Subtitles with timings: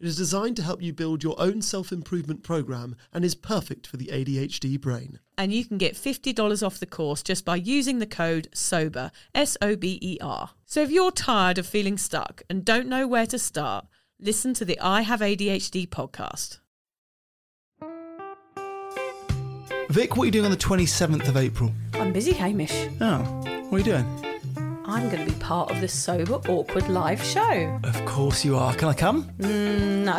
[0.00, 3.86] It is designed to help you build your own self improvement program and is perfect
[3.86, 5.20] for the ADHD brain.
[5.38, 9.56] And you can get $50 off the course just by using the code SOBER, S
[9.62, 10.50] O B E R.
[10.66, 13.86] So if you're tired of feeling stuck and don't know where to start,
[14.18, 16.58] listen to the I Have ADHD podcast.
[19.90, 21.70] Vic, what are you doing on the 27th of April?
[21.92, 22.88] I'm busy, Hamish.
[23.00, 23.18] Oh,
[23.68, 24.33] what are you doing?
[24.86, 27.80] I'm going to be part of the Sober Awkward live show.
[27.84, 28.74] Of course you are.
[28.74, 29.24] Can I come?
[29.38, 30.16] Mm, no.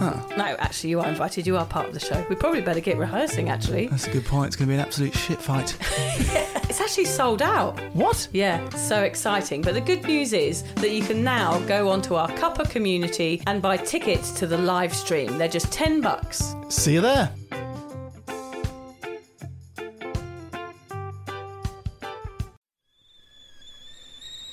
[0.00, 1.46] Oh, No, actually, you are invited.
[1.46, 2.24] You are part of the show.
[2.28, 3.86] We probably better get rehearsing, actually.
[3.88, 4.48] that's a good point.
[4.48, 5.76] It's going to be an absolute shit fight.
[6.68, 7.80] It's actually sold out.
[7.94, 8.28] what?
[8.32, 9.62] Yeah, so exciting.
[9.62, 13.62] But the good news is that you can now go onto our Cuppa community and
[13.62, 15.38] buy tickets to the live stream.
[15.38, 16.54] They're just 10 bucks.
[16.68, 17.32] See you there.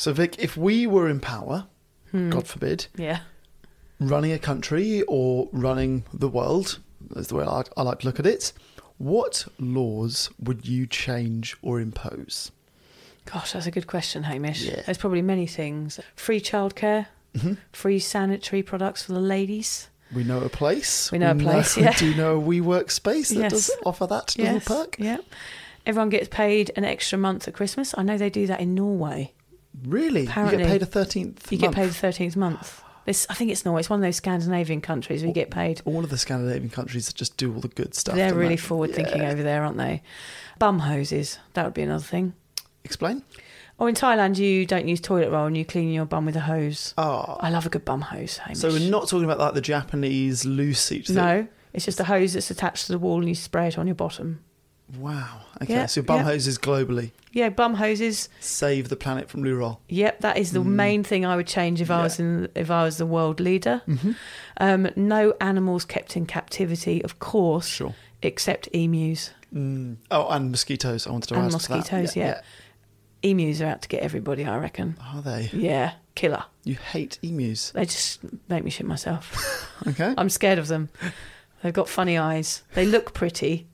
[0.00, 1.66] So, Vic, if we were in power,
[2.10, 2.30] hmm.
[2.30, 3.20] God forbid, Yeah.
[3.98, 6.78] running a country or running the world,
[7.16, 8.54] is the way I, I like to look at it,
[8.96, 12.50] what laws would you change or impose?
[13.26, 14.62] Gosh, that's a good question, Hamish.
[14.62, 14.80] Yeah.
[14.86, 16.00] There's probably many things.
[16.16, 17.52] Free childcare, mm-hmm.
[17.74, 19.90] free sanitary products for the ladies.
[20.14, 21.12] We know a place.
[21.12, 21.92] We know a place, we yeah.
[21.98, 23.52] do know a WeWork space that Yes.
[23.52, 24.54] does offer that Yes.
[24.54, 24.96] little perk.
[24.98, 25.18] Yeah.
[25.84, 27.94] Everyone gets paid an extra month at Christmas.
[27.98, 29.34] I know they do that in Norway.
[29.84, 30.26] Really?
[30.26, 30.58] Apparently.
[30.58, 31.60] you get paid a 13th You month.
[31.60, 32.82] get paid the thirteenth month.
[33.06, 33.80] This, I think it's Norway.
[33.80, 35.80] It's one of those Scandinavian countries where you get paid.
[35.84, 38.14] All of the Scandinavian countries that just do all the good stuff.
[38.14, 38.56] They're really they?
[38.58, 40.02] forward thinking over there, aren't they?
[40.58, 41.38] Bum hoses.
[41.54, 42.34] That would be another thing.
[42.84, 43.22] Explain.
[43.78, 46.40] Or in Thailand, you don't use toilet roll and you clean your bum with a
[46.40, 46.92] hose.
[46.98, 47.38] Oh.
[47.40, 48.36] I love a good bum hose.
[48.36, 48.58] Hamish.
[48.58, 51.16] So we're not talking about like the Japanese loose seat thing.
[51.16, 53.86] No, it's just a hose that's attached to the wall and you spray it on
[53.86, 54.40] your bottom.
[54.98, 55.42] Wow.
[55.62, 55.74] Okay.
[55.74, 56.24] Yeah, so bum yeah.
[56.24, 58.28] hoses globally Yeah, bum hoses.
[58.40, 59.80] save the planet from loo roll.
[59.88, 62.02] Yep, that is the main thing I would change if I Mm.
[62.02, 63.82] Was in if I was the world leader.
[63.86, 64.16] Mhm.
[64.58, 67.94] Um, no animals kept in captivity, of course, Sure.
[68.22, 69.30] except emus.
[69.54, 69.96] Mm.
[70.10, 71.06] Oh, and mosquitoes.
[71.06, 71.52] I wanted to And that.
[71.52, 72.40] mosquitoes, yeah.
[73.22, 74.96] Emus are out to get everybody, I reckon.
[75.12, 75.50] Are they?
[75.52, 76.44] Yeah, killer.
[76.64, 77.70] You hate emus.
[77.72, 79.66] They just make me shit myself.
[79.88, 80.12] Okay.
[80.18, 80.90] I'm scared of them.
[81.62, 82.62] They've got funny eyes.
[82.74, 83.66] They look pretty,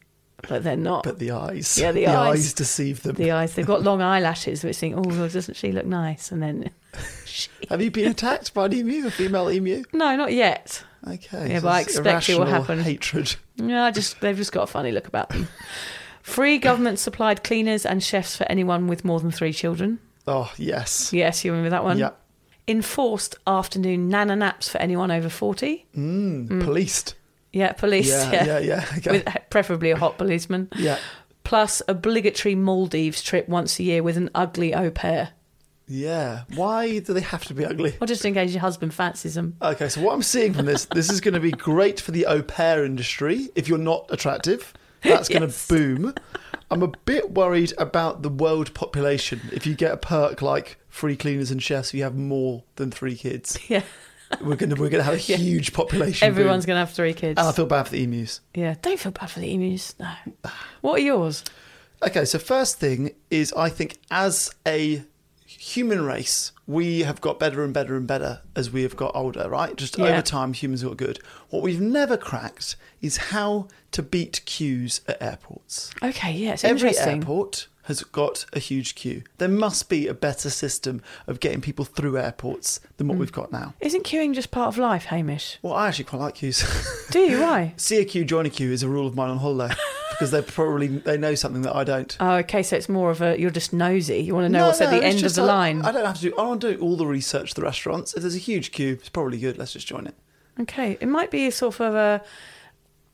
[0.48, 1.04] but they're not.
[1.04, 1.78] But the eyes.
[1.78, 2.52] Yeah, the eyes.
[2.52, 3.16] deceive them.
[3.16, 3.54] the eyes.
[3.54, 6.30] They've got long eyelashes, which think, oh, doesn't she look nice?
[6.32, 6.70] And then,
[7.70, 9.84] Have you been attacked by an emu, a female emu?
[9.92, 10.82] no, not yet.
[11.06, 11.50] Okay.
[11.50, 12.80] Yeah, so but I expect it will happen.
[12.80, 13.36] Hatred.
[13.58, 15.48] No, I just they've just got a funny look about them.
[16.22, 20.00] Free government supplied cleaners and chefs for anyone with more than three children.
[20.26, 21.12] Oh yes.
[21.12, 21.98] Yes, you remember that one?
[21.98, 22.10] Yeah.
[22.66, 25.86] Enforced afternoon nana naps for anyone over 40.
[25.96, 27.14] Mm, Policed.
[27.56, 28.08] Yeah, police.
[28.08, 28.84] Yeah, Yeah, yeah, yeah.
[28.98, 29.10] Okay.
[29.12, 30.68] With uh, preferably a hot policeman.
[30.76, 30.98] yeah.
[31.44, 35.30] Plus, obligatory Maldives trip once a year with an ugly au pair.
[35.86, 36.42] Yeah.
[36.56, 37.94] Why do they have to be ugly?
[38.00, 39.56] Well, just in case your husband fancies them.
[39.62, 42.26] Okay, so what I'm seeing from this, this is going to be great for the
[42.26, 43.48] au pair industry.
[43.54, 45.68] If you're not attractive, that's going to Yes.
[45.68, 46.12] boom.
[46.72, 49.40] I'm a bit worried about the world population.
[49.52, 53.14] If you get a perk like free cleaners and chefs, you have more than three
[53.14, 53.56] kids.
[53.68, 53.82] Yeah.
[54.40, 56.26] We're going to we're going to have a huge population.
[56.26, 56.74] Everyone's boom.
[56.74, 57.38] going to have three kids.
[57.38, 58.40] And I feel bad for the emus.
[58.54, 59.94] yeah, don't feel bad for the emus.
[60.00, 60.12] No.
[60.80, 61.44] What are yours?
[62.02, 65.02] Okay, so first thing is I think as a
[65.46, 69.48] human race, we have got better and better and better as we have got older,
[69.48, 69.74] right?
[69.76, 70.06] Just Yeah.
[70.06, 71.18] over time, humans got good.
[71.50, 75.92] What we've never cracked is how to beat queues at airports.
[76.02, 77.20] Okay, yeah, it's Every interesting.
[77.20, 79.22] airport has got a huge queue.
[79.38, 83.10] There must be a better system of getting people through airports than Mm.
[83.10, 83.74] what we've got now.
[83.80, 85.58] Isn't queuing just part of life, Hamish?
[85.62, 86.64] Well, I actually quite like queues.
[87.10, 87.40] Do you?
[87.40, 87.74] Why?
[87.76, 89.74] See a queue, join a queue is a rule of mine on holiday
[90.10, 92.16] because they probably they know something that I don't.
[92.20, 94.18] Oh, okay, so it's more of a you're just nosy.
[94.18, 95.82] You want to know what's at the end of the I- line.
[95.82, 96.32] I don't have to do.
[96.36, 97.54] I don't do all the research.
[97.54, 98.14] The restaurants.
[98.14, 99.58] If there's a huge queue, it's probably good.
[99.58, 100.14] Let's just join it.
[100.60, 102.22] Okay, it might be a sort of a,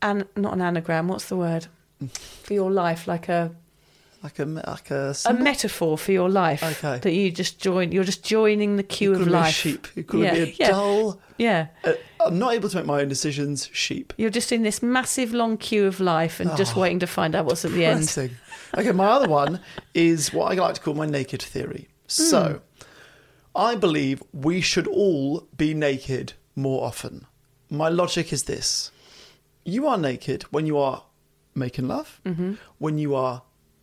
[0.01, 1.09] an not an anagram.
[1.09, 1.67] What's the word
[2.15, 3.07] for your life?
[3.07, 3.55] Like a
[4.23, 6.63] Like a like a, a metaphor for your life.
[6.63, 6.99] Okay.
[7.01, 7.91] That you just join.
[7.91, 9.55] You're just joining the queue It of could be a life.
[9.55, 9.89] sheep.
[9.97, 10.69] It could Yeah, be a yeah.
[10.71, 11.21] dull.
[11.39, 11.67] Yeah.
[11.85, 13.69] Uh, I'm not able to make my own decisions.
[13.73, 14.13] Sheep.
[14.17, 17.35] You're just in this massive long queue of life and just Oh, waiting to find
[17.35, 18.09] out what's at the end.
[18.79, 19.59] Okay, my other one
[19.93, 21.89] is what I like to call my naked theory.
[22.07, 22.87] So, Hmm.
[23.55, 27.27] I believe we should all be naked more often.
[27.69, 28.91] My logic is this
[29.65, 31.03] you are naked when you are
[31.55, 32.55] making love, Mm-hmm.
[32.79, 33.43] when you are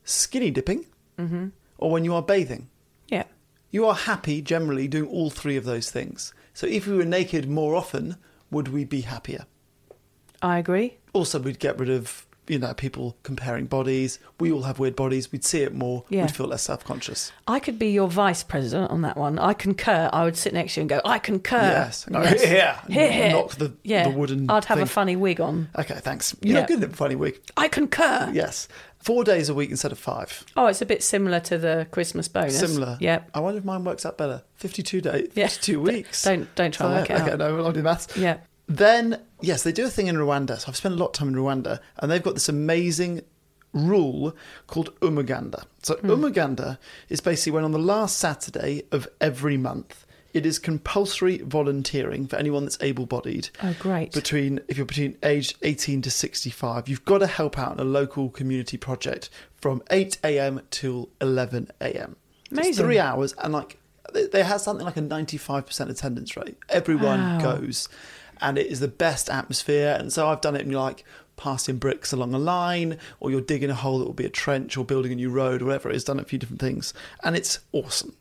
[0.10, 0.86] skinny dipping,
[1.18, 1.48] mm-hmm.
[1.78, 2.70] or when you are bathing.
[3.08, 3.26] Yeah.
[3.72, 6.34] You are happy generally doing all three of those things.
[6.54, 8.18] So, if we were naked more often,
[8.52, 9.46] would we be happier?
[10.42, 10.98] I agree.
[11.14, 15.32] also we'd get rid of you know people comparing bodies we all have weird bodies
[15.32, 16.24] we'd see it more Yeah.
[16.24, 19.40] we'd feel less self-conscious I could be your vice president on that one.
[19.40, 20.10] I concur.
[20.14, 21.58] I would sit next to you and go, I concur.
[21.62, 22.44] yes, No, Yes.
[22.46, 23.32] yeah Here, here.
[23.32, 24.04] knock the, yeah.
[24.10, 24.84] the wooden I'd have thing.
[24.84, 25.70] a funny wig on.
[25.78, 26.60] okay thanks you're Yeah.
[26.62, 27.40] not good at funny wig.
[27.58, 28.30] I concur.
[28.34, 28.68] yes
[29.00, 32.28] four days a week instead of five Oh, it's a bit similar to the Christmas
[32.28, 32.60] bonus.
[32.60, 33.32] similar Yep.
[33.34, 35.48] i wonder if mine works out better 52 days Yeah.
[35.48, 37.40] 52 weeks Don't don't try and work it okay out.
[37.40, 38.38] no we'll not do maths Yeah.
[38.70, 40.60] Then, yes, they do a thing in Rwanda.
[40.60, 43.22] So I've spent a lot of time in Rwanda, and they've got this amazing
[43.74, 44.36] rule
[44.68, 45.64] called Umuganda.
[45.82, 46.10] So hmm.
[46.12, 46.78] Umuganda
[47.10, 52.36] is basically when on the last Saturday of every month, it is compulsory volunteering for
[52.36, 53.50] anyone that's able-bodied.
[53.64, 54.12] Oh, great.
[54.14, 57.84] Between if you're between age 18 to 65, you've got to help out in a
[57.84, 60.62] local community project from 8 a.m.
[60.70, 62.16] till 11 a.m.
[62.44, 62.86] It's Amazing.
[62.86, 63.80] three hours, and like
[64.14, 66.58] they, they have something like a 95% attendance rate.
[66.70, 67.56] Everyone Wow.
[67.56, 67.90] goes,
[68.42, 69.96] and it is the best atmosphere.
[70.00, 71.04] And so I've done it in like
[71.38, 74.76] passing bricks along a line, or you're digging a hole that will be a trench,
[74.78, 75.90] or building a new road, or whatever.
[75.90, 76.94] It's done a few different things,
[77.24, 78.16] and it's awesome.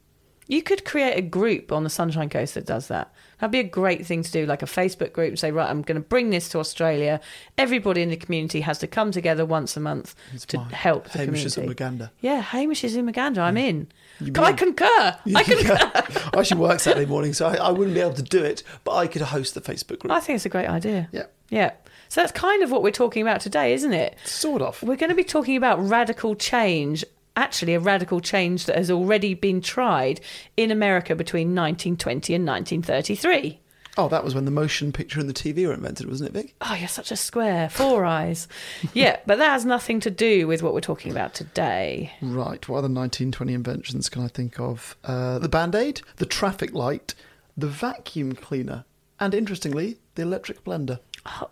[0.47, 3.13] You could create a group on the Sunshine Coast that does that.
[3.41, 5.83] That'd be a great thing to do, like a Facebook group and say, right, I'm
[5.83, 7.21] going to bring this to Australia.
[7.57, 11.19] Everybody in the community has to come together once a month It's to help the
[11.19, 11.63] Hamish is community.
[11.63, 12.13] in Uganda.
[12.21, 13.41] Yeah, Hamish is in Uganda.
[13.43, 13.89] I'm in.
[14.37, 15.17] I concur.
[15.35, 15.79] I concur.
[15.81, 18.97] I actually work Saturday morning, so I, I wouldn't be able to do it, but
[18.97, 20.11] I could host the Facebook group.
[20.13, 21.09] I think it's a great idea.
[21.13, 21.73] Yeah, Yeah.
[22.11, 24.17] So that's kind of what we're talking about today, isn't it?
[24.25, 24.83] sort of.
[24.83, 27.05] We're going to be talking about radical change,
[27.39, 30.21] actually, a radical change that has already been tried
[30.57, 33.61] in America between 1920 and 1933.
[33.97, 36.55] Oh, that was when the motion picture and the TV were invented, wasn't it, Vic?
[36.61, 37.69] Oh, you're such a square.
[37.69, 38.47] Four eyes.
[38.93, 42.13] Yeah, but that has nothing to do with what we're talking about today.
[42.23, 42.69] Right.
[42.69, 44.97] What other 1920 inventions can I think of?
[45.03, 47.15] Uh, the band aid, the traffic light,
[47.57, 48.85] the vacuum cleaner,
[49.19, 51.01] and interestingly, the electric blender.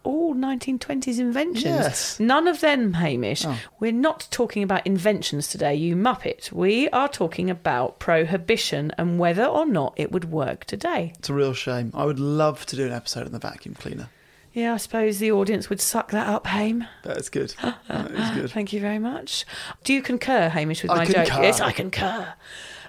[0.02, 1.64] All 1920s inventions.
[1.64, 2.20] Yes.
[2.20, 3.44] None of them, Hamish.
[3.44, 3.58] Oh.
[3.80, 6.52] We're not talking about inventions today, you muppet.
[6.52, 11.12] We are talking about prohibition and whether or not it would work today.
[11.18, 11.90] It's a real shame.
[11.94, 14.08] I would love to do an episode on the vacuum cleaner.
[14.52, 16.86] Yeah, I suppose the audience would suck that up, Hame.
[17.02, 17.54] That is good.
[17.62, 18.50] That is good.
[18.50, 19.44] Thank you very much.
[19.84, 21.28] Do you concur, Hamish, with I my joke?
[21.28, 22.32] Yes, I concur.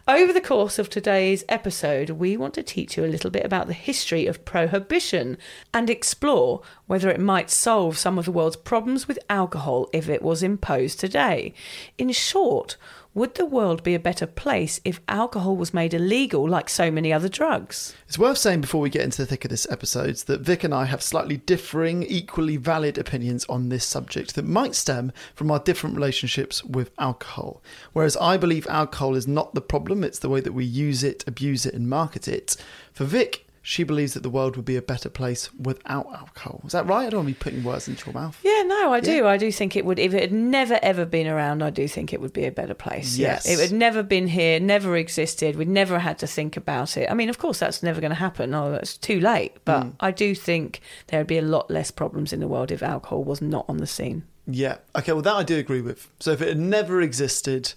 [0.09, 3.67] Over the course of today's episode, we want to teach you a little bit about
[3.67, 5.37] the history of prohibition
[5.73, 10.21] and explore whether it might solve some of the world's problems with alcohol if it
[10.21, 11.53] was imposed today.
[11.97, 12.77] In short,
[13.17, 17.11] would the world be a better place if alcohol was made illegal like so many
[17.11, 17.95] other drugs?
[18.07, 20.71] It's worth saying before we get into the thick of this episode that Vic and
[20.71, 25.57] I have slightly differing, equally valid opinions on this subject that might stem from our
[25.57, 27.63] different relationships with alcohol.
[27.91, 31.23] Whereas I believe alcohol is not the problem, it's the way that we use it,
[31.25, 32.55] abuse it, and market it.
[32.93, 36.61] For Vic, she believes that the world would be a better place without alcohol.
[36.65, 37.05] Is that right?
[37.05, 38.39] I don't want to be putting words into your mouth.
[38.41, 39.27] Yeah, no, I do.
[39.27, 39.99] I do think it would.
[39.99, 42.73] If it had never ever been around, I do think it would be a better
[42.73, 43.17] place.
[43.17, 43.31] Yeah.
[43.33, 43.45] Yes.
[43.45, 45.57] it had never been here, never existed.
[45.57, 47.11] We'd never had to think about it.
[47.11, 48.53] I mean, of course, that's never going to happen.
[48.53, 49.57] Oh, that's too late.
[49.65, 49.93] But Mm.
[49.99, 53.25] I do think there would be a lot less problems in the world if alcohol
[53.25, 54.23] was not on the scene.
[54.45, 54.77] Yeah.
[54.95, 56.09] Okay, well, that I do agree with.
[56.21, 57.73] So if it had never existed,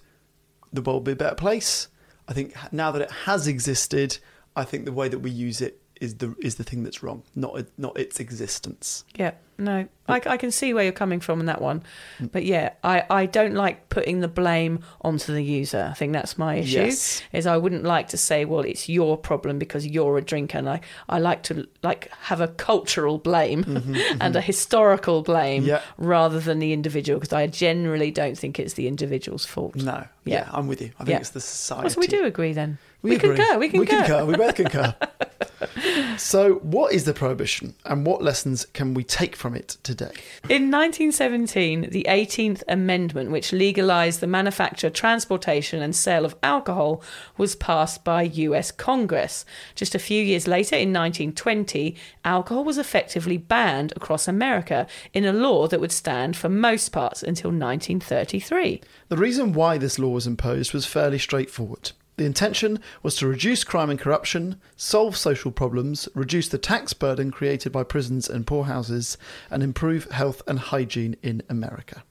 [0.73, 1.89] the world would be a better place.
[2.29, 4.19] I think now that it has existed,
[4.57, 7.23] I think the way that we use it is the is the thing that's wrong,
[7.35, 9.05] not not its existence.
[9.17, 11.83] Yeah, no, I, I can see where you're coming from on that one.
[12.19, 12.33] Mm.
[12.33, 15.89] But yeah, I, I don't like putting the blame onto the user.
[15.91, 16.79] I think that's my issue.
[16.79, 17.21] Yes.
[17.35, 20.57] Is I wouldn't like to say, well, it's your problem because you're a drinker.
[20.57, 20.81] And I,
[21.11, 23.65] I like to like have a cultural blame
[24.21, 25.83] and a historical blame Mm-hmm, Yeah.
[25.99, 29.77] rather than the individual because I generally don't think it's the individual's fault.
[29.77, 30.07] No.
[30.25, 30.45] Yeah.
[30.47, 30.93] Yeah, I'm with you.
[30.99, 31.19] I think Yeah.
[31.19, 31.85] it's the society.
[31.87, 32.79] Oh, so we do agree then.
[33.03, 33.37] We, agree.
[33.37, 33.59] concur.
[33.59, 33.81] We concur.
[33.81, 34.25] We concur.
[34.27, 34.95] We both concur.
[36.19, 40.13] so, what is the prohibition, and what lessons can we take from it today?
[40.49, 47.03] In 1917, the 18th Amendment, which legalised the manufacture, transportation, and sale of alcohol,
[47.39, 49.45] was passed by US Congress.
[49.75, 55.33] Just a few years later, in 1920, alcohol was effectively banned across America in a
[55.33, 58.83] law that would stand for most parts until 1933.
[59.09, 61.93] The reason why this law was imposed was fairly straightforward.
[62.21, 67.31] The intention was to reduce crime and corruption, solve social problems, reduce the tax burden
[67.31, 69.17] created by prisons and poorhouses,
[69.51, 72.03] and improve health and hygiene in America.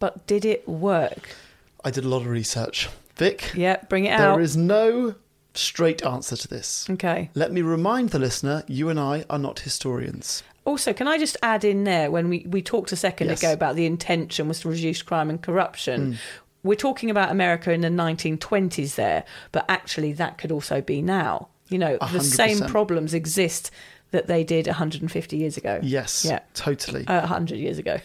[0.00, 1.36] But did it work?
[1.84, 2.88] I did a lot of research.
[3.14, 4.40] Vic, Yeah, bring it there out.
[4.40, 5.14] is no
[5.54, 6.90] straight answer to this.
[6.90, 7.30] Okay.
[7.36, 10.42] Let me remind the listener you and I are not historians.
[10.64, 13.40] Also, can I just add in there when we, we talked a second Yes.
[13.44, 16.14] ago about the intention was to reduce crime and corruption?
[16.14, 16.18] Hmm.
[16.64, 21.48] We're talking about America in the 1920s there, but actually that could also be now.
[21.68, 23.70] You know, A the same problems exist
[24.10, 25.80] that they did 150 years ago.
[25.82, 26.40] Yes, Yeah.
[26.52, 27.06] totally.
[27.06, 27.98] Uh, 100 years ago.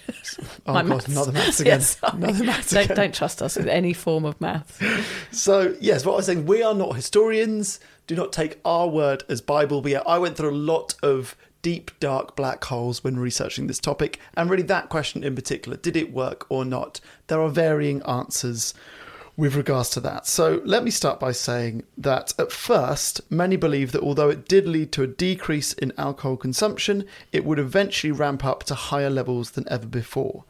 [0.66, 1.10] Oh, My God, maths.
[1.10, 1.82] not the maths again.
[2.02, 4.82] Not the maths don't, don't trust us with any form of math.
[5.32, 7.80] So, yes, what I was saying, we are not historians.
[8.08, 9.82] Do not take our word as Bible.
[9.82, 11.36] But yeah, I went through a lot of
[11.68, 14.22] deep, dark black holes when researching this topic.
[14.38, 17.02] And really, that question in particular did it work or not?
[17.28, 18.74] There are varying answers
[19.36, 20.26] with regards to that.
[20.26, 24.66] So, let me start by saying that at first, many believe that although it did
[24.66, 29.52] lead to a decrease in alcohol consumption, it would eventually ramp up to higher levels
[29.52, 30.46] than ever before.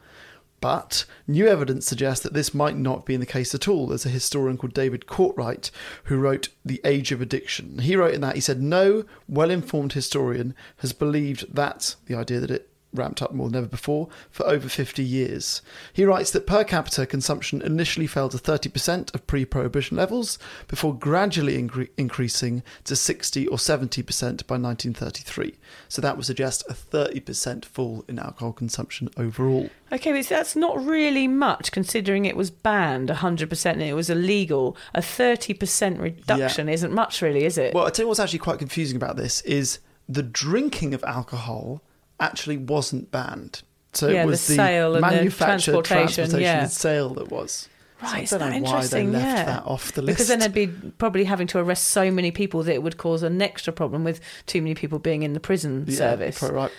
[0.60, 3.88] But new evidence suggests that this might not be the case at all.
[3.88, 5.70] There's a historian called David Courtwright
[6.06, 7.80] who wrote The Age of Addiction.
[7.80, 12.40] He wrote in that, he said, No well informed historian has believed that, the idea
[12.40, 15.62] that it ramped up more than ever before, for over 50 years.
[15.94, 20.96] He writes that per capita consumption initially fell to 30% of pre prohibition levels before
[20.96, 25.56] gradually incre- increasing to 60 or 70% by 1933.
[25.88, 29.70] So that would suggest a 30% fall in alcohol consumption overall.
[29.92, 34.76] Okay, but that's not really much considering it was banned 100% and it was illegal.
[34.94, 37.74] A 30% reduction isn't much, really, is it?
[37.74, 41.82] Well, I tell you what's actually quite confusing about this is the drinking of alcohol
[42.20, 43.62] actually wasn't banned.
[43.94, 46.62] So Yeah, it the was the, sale the manufacture, transportation, transportation, yeah.
[46.64, 47.70] and sale that was.
[48.02, 49.12] Right, so I don't know why they interesting?
[49.14, 49.46] left yeah.
[49.46, 50.18] that off the list.
[50.18, 53.24] Because then they'd be probably having to arrest so many people that it would cause
[53.24, 56.42] an extra problem with too many people being in the prison Yeah, service.
[56.44, 56.72] right.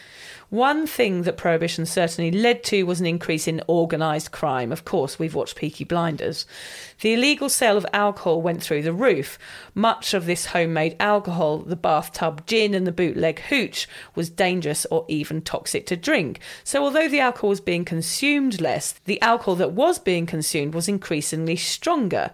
[0.51, 4.73] One thing that Prohibition certainly led to was an increase in organised crime.
[4.73, 6.47] Of course, we've watched Peaky Blinders.
[7.03, 9.39] The illegal sale of alcohol went through the roof.
[9.75, 15.05] Much of this homemade alcohol, the bathtub gin and the bootleg hooch, was dangerous or
[15.07, 16.41] even toxic to drink.
[16.65, 20.89] So, although the alcohol was being consumed less, the alcohol that was being consumed was
[20.89, 22.31] increasingly stronger.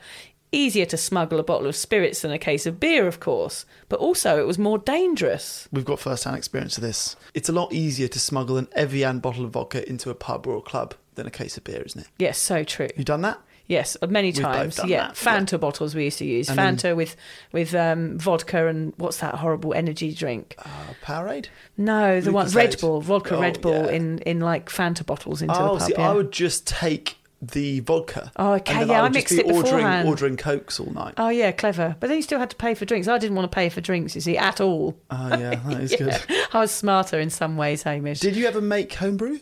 [0.55, 3.99] Easier to smuggle a bottle of spirits than a case of beer, of course, but
[3.99, 5.69] also it was more dangerous.
[5.73, 7.17] We've got first hand experience of this.
[7.35, 10.57] It's a lot easier to smuggle an Evian bottle of vodka into a pub or
[10.57, 12.09] a club than a case of beer, isn't it?
[12.19, 12.89] Yes, so true.
[12.97, 13.41] You done that?
[13.67, 14.79] Yes, many We've times.
[14.85, 16.51] Yeah, that, Fanta bottles we used to use.
[16.51, 17.17] And then- Fanta with
[17.51, 20.55] with um, vodka and what's that horrible energy drink?
[20.59, 20.69] Uh,
[21.03, 21.47] Powerade?
[21.79, 23.93] No, the one Red Bull, vodka Oh, Red Bull yeah.
[23.93, 25.83] in in like Fanta bottles into oh, a pub.
[25.83, 26.11] see, yeah.
[26.11, 27.17] I would just take
[27.49, 28.33] the vodka.
[28.37, 30.09] Oh, okay, and then yeah, I would just mixed be it ordering, beforehand.
[30.09, 31.15] ordering cokes all night.
[31.17, 31.97] Oh yeah, clever.
[32.01, 33.09] But then you still had to pay for drinks.
[33.09, 34.97] I didn't want to pay for drinks, you see, at all.
[35.11, 36.19] Oh, yeah, that is good.
[36.53, 38.21] I was smarter in some ways, Hamish.
[38.21, 39.39] Did you ever make homebrew?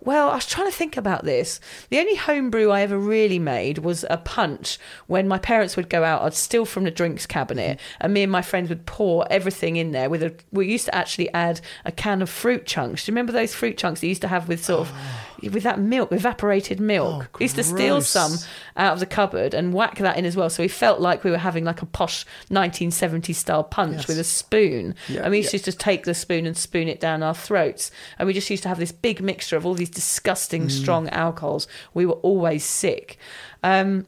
[0.00, 1.60] Well, I was trying to think about this.
[1.90, 6.02] The only homebrew I ever really made was a punch when my parents would go
[6.02, 6.22] out.
[6.22, 9.92] I'd steal from the drinks cabinet, and me and my friends would pour everything in
[9.92, 10.10] there.
[10.10, 13.04] With a, we used to actually add a can of fruit chunks.
[13.04, 15.31] Do you remember those fruit chunks you used to have with sort of oh.
[15.50, 17.24] With that milk, evaporated milk?
[17.34, 18.32] Oh, we used to steal some
[18.76, 20.48] out of the cupboard and whack that in as well.
[20.50, 24.08] So we felt like we were having like a posh 1970s style punch Yes.
[24.08, 24.94] with a spoon.
[25.08, 25.58] Yeah, and we used yeah.
[25.58, 27.90] to just take the spoon and spoon it down our throats.
[28.18, 30.70] And we just used to have this big mixture of all these disgusting Mm.
[30.70, 31.66] strong alcohols.
[31.94, 33.18] We were always sick.
[33.62, 34.06] Um,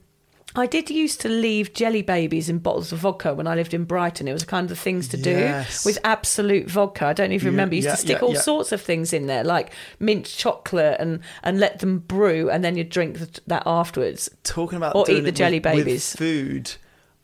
[0.56, 3.84] I did used to leave jelly babies in bottles of vodka when I lived in
[3.84, 4.28] Brighton.
[4.28, 5.82] It was kind of the things to Yes.
[5.82, 7.06] do with Absolut vodka.
[7.06, 7.74] I don't even remember.
[7.74, 8.40] You used yeah, to stick yeah, all yeah.
[8.40, 12.76] sorts of things in there, like mint chocolate, and and let them brew, and then
[12.76, 14.30] you drink th- that afterwards.
[14.44, 16.14] Talking about Or doing eat the jelly with, with babies.
[16.14, 16.72] food,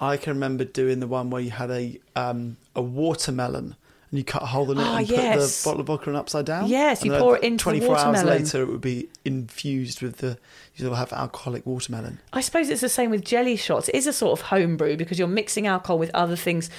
[0.00, 3.76] I can remember doing the one where you had a um, a watermelon
[4.10, 5.62] and you cut a hole in it Ah, and yes.
[5.62, 6.68] put the bottle of vodka in upside down.
[6.68, 10.38] Yes, you pour it into the 24 hours later, it would be infused with the.
[10.74, 12.18] You'll have alcoholic watermelon.
[12.32, 13.88] I suppose it's the same with jelly shots.
[13.88, 16.70] It is a sort of homebrew because you're mixing alcohol with other things,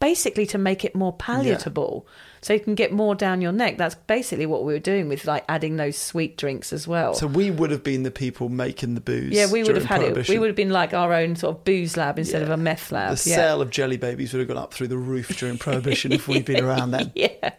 [0.00, 2.06] basically to make it more palatable,
[2.44, 3.78] so you can get more down your neck.
[3.78, 7.14] That's basically what we were doing with like adding those sweet drinks as well.
[7.14, 9.32] So we would have been the people making the booze.
[9.32, 10.28] yeah, we would have had it.
[10.28, 12.92] We would have been like our own sort of booze lab instead of a meth
[12.92, 13.16] lab.
[13.16, 13.36] The yeah.
[13.36, 16.44] sale of jelly babies would have gone up through the roof during Prohibition if we'd
[16.44, 17.12] been around then.
[17.14, 17.54] yeah.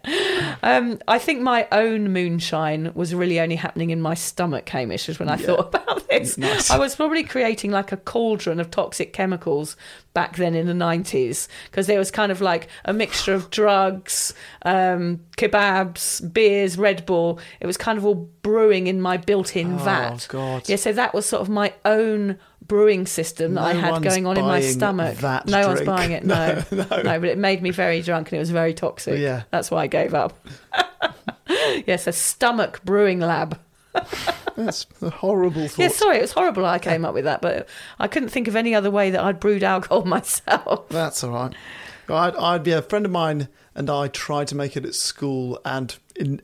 [0.62, 5.18] Um, I think my own moonshine was really only happening in my stomach, Hamish, is
[5.18, 5.48] when I Yeah.
[5.48, 6.38] thought about this.
[6.56, 6.70] Nice.
[6.70, 9.76] I was probably creating like a cauldron of toxic chemicals
[10.14, 14.34] back then in the 90s because there was kind of like a mixture of drugs,
[14.64, 17.40] um, kebabs, beers, Red Bull.
[17.60, 20.26] It was kind of all brewing in my built in Oh, vat.
[20.30, 20.70] God.
[20.70, 24.38] Yeah, so that was sort of my own brewing system that I had going on
[24.38, 25.22] in my stomach.
[25.22, 25.86] no one's drink.
[25.86, 26.64] buying it, no.
[26.72, 27.02] No, no.
[27.04, 27.20] no.
[27.20, 29.20] but it made me very drunk and it was very toxic.
[29.20, 29.44] Yeah.
[29.52, 30.34] That's why I gave up.
[31.86, 33.60] yes, a stomach brewing lab.
[34.56, 35.78] That's a horrible thought.
[35.78, 37.68] Yeah, sorry, it was horrible I came up with that, but
[38.00, 40.90] I couldn't think of any other way that I'd brewed alcohol myself.
[40.90, 41.54] That's all right.
[42.08, 45.60] I'd, I'd be a friend of mine, and I tried to make it at school,
[45.66, 46.42] and in,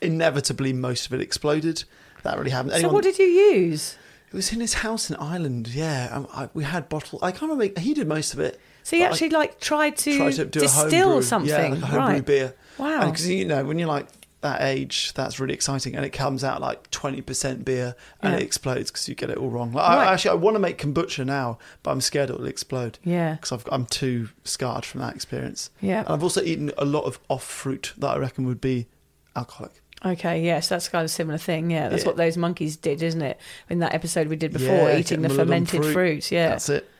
[0.00, 1.84] inevitably most of it exploded.
[2.22, 2.80] That really happened.
[2.80, 3.96] So what did you use?
[4.32, 5.68] it was in his house in Ireland.
[5.68, 7.18] Yeah, um, I, we had bottle.
[7.20, 7.78] I can't remember.
[7.78, 8.58] He did most of it.
[8.82, 11.98] So you but I actually like tried to, tried to distill something, yeah, like homebrew
[11.98, 12.24] right?
[12.24, 12.54] beer.
[12.78, 13.10] Wow.
[13.10, 14.08] Because you know when you're like
[14.42, 18.38] that age, that's really exciting, and it comes out like twenty percent beer, and Yeah.
[18.40, 19.72] it explodes because you get it all wrong.
[19.72, 20.08] Like, Right.
[20.08, 22.98] I, actually, I want to make kombucha now, but I'm scared it'll explode.
[23.04, 23.34] Yeah.
[23.40, 25.70] because I'm too scarred from that experience.
[25.80, 26.00] Yeah.
[26.00, 28.86] and I've also eaten a lot of off fruit that I reckon would be
[29.34, 29.72] alcoholic.
[30.04, 31.70] Okay, yes, that's kind of a similar thing.
[31.70, 32.08] Yeah, that's Yeah.
[32.08, 33.38] what those monkeys did, isn't it?
[33.70, 35.92] In that episode we did before, Yeah, eating the them a little fermented fruit.
[35.92, 36.32] fruit.
[36.32, 36.90] Yeah, That's it.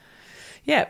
[0.64, 0.86] Yeah.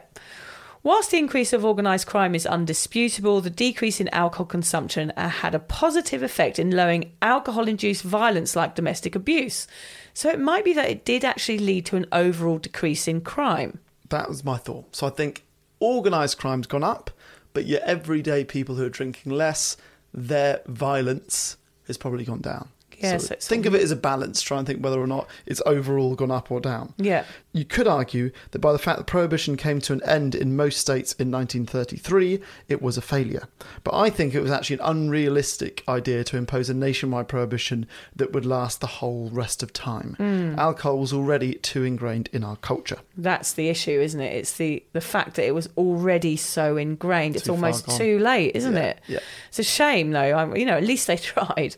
[0.85, 5.55] Whilst the increase of organised crime is undisputable, the decrease in alcohol consumption uh, had
[5.55, 9.68] a positive effect in lowering alcohol induced violence like domestic abuse.
[10.12, 13.79] So it might be that it did actually lead to an overall decrease in crime.
[14.09, 14.97] That was my thought.
[14.97, 15.45] So I think
[15.81, 17.12] organised crime's gone up,
[17.53, 19.77] but your everyday people who are drinking less,
[20.12, 22.71] their violence has probably gone down.
[23.03, 24.41] Yeah, So so it's- think of it as a balance.
[24.43, 26.95] Try and think whether or not it's overall gone up or down.
[26.97, 27.25] Yeah.
[27.53, 30.79] You could argue that by the fact that prohibition came to an end in most
[30.79, 33.49] states in 1933, it was a failure.
[33.85, 37.87] But I think it was actually an unrealistic idea to impose a nationwide prohibition
[38.17, 40.15] that would last the whole rest of time.
[40.17, 40.59] Hmm.
[40.59, 42.99] Alcohol was already too ingrained in our culture.
[43.17, 44.33] That's the issue, isn't it?
[44.35, 47.37] It's the, the fact that it was already so ingrained.
[47.37, 47.99] It's Too far almost gone.
[47.99, 49.01] too late, isn't Yeah, it?
[49.09, 49.19] yeah.
[49.49, 50.21] It's a shame, though.
[50.35, 51.77] I'm, you know, at least they tried.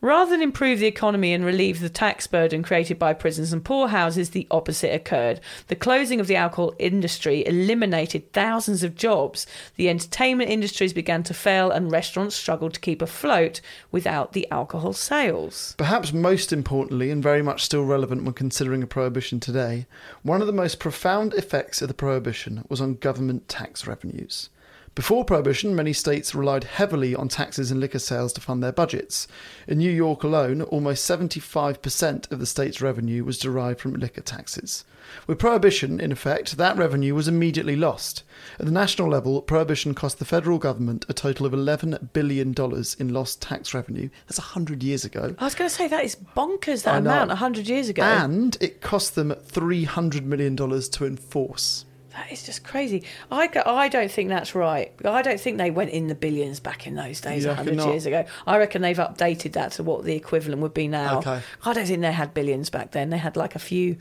[0.00, 4.30] Rather than improve the economy and relieve the tax burden created by prisons and poorhouses,
[4.30, 5.40] the opposite occurred.
[5.68, 9.46] The closing of the alcohol industry eliminated thousands of jobs.
[9.76, 14.92] The entertainment industries began to fail, and restaurants struggled to keep afloat without the alcohol
[14.92, 15.74] sales.
[15.78, 19.86] Perhaps most importantly, and very much still relevant when considering a prohibition today,
[20.22, 24.50] one of the most profound effects of the prohibition was on government tax revenues.
[24.94, 29.26] Before Prohibition, many states relied heavily on taxes and liquor sales to fund their budgets.
[29.66, 34.84] In New York alone, almost 75% of the state's revenue was derived from liquor taxes.
[35.26, 38.22] With Prohibition, in effect, that revenue was immediately lost.
[38.60, 42.54] At the national level, Prohibition cost the federal government a total of $11 billion
[42.98, 44.10] in lost tax revenue.
[44.26, 45.34] That's 100 years ago.
[45.38, 48.02] I was going to say that is bonkers, that amount, 100 years ago.
[48.02, 51.86] And it cost them $300 million to enforce.
[52.14, 53.04] That is just crazy.
[53.30, 54.92] I, I don't think that's right.
[55.04, 58.04] I don't think they went in the billions back in those days, a 100 years
[58.06, 58.24] ago.
[58.46, 61.18] I reckon they've updated that to what the equivalent would be now.
[61.20, 61.40] Okay.
[61.64, 63.08] I don't think they had billions back then.
[63.10, 63.96] They had like a few.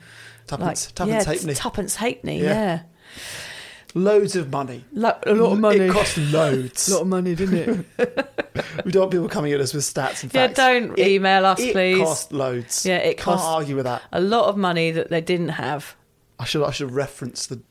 [0.48, 1.54] Tuppence, like, tuppence yeah, halfpenny.
[1.54, 2.44] Tuppence halfpenny, Yeah.
[2.54, 2.82] yeah.
[3.94, 4.86] Loads of money.
[4.94, 5.80] Lo- a lot of money.
[5.80, 6.88] It cost loads.
[6.88, 8.26] A lot of money, didn't it?
[8.86, 10.34] we don't want people coming at us with stats and facts.
[10.34, 11.98] Yeah, don't email us, it please.
[12.00, 12.86] It cost loads.
[12.86, 14.02] Yeah, it Can't cost- argue with that.
[14.14, 15.96] a lot of money that they didn't have.
[16.40, 17.62] I should I should reference the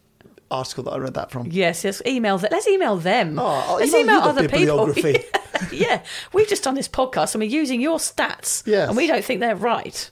[0.51, 1.49] article that I read that from.
[1.51, 2.03] Yes, yes.
[2.07, 2.49] Email them.
[2.53, 3.39] Let's email them.
[3.39, 4.93] Oh, Let's email the other people.
[5.73, 8.89] yeah, we've just done this podcast and we're using your stats, Yes.
[8.89, 10.11] and we don't think they're right.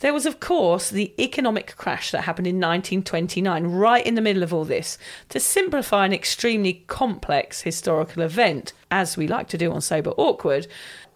[0.00, 4.42] There was, of course, the economic crash that happened in 1929, right in the middle
[4.42, 4.98] of all this.
[5.30, 10.66] To simplify an extremely complex historical event, as we like to do on Sober Awkward,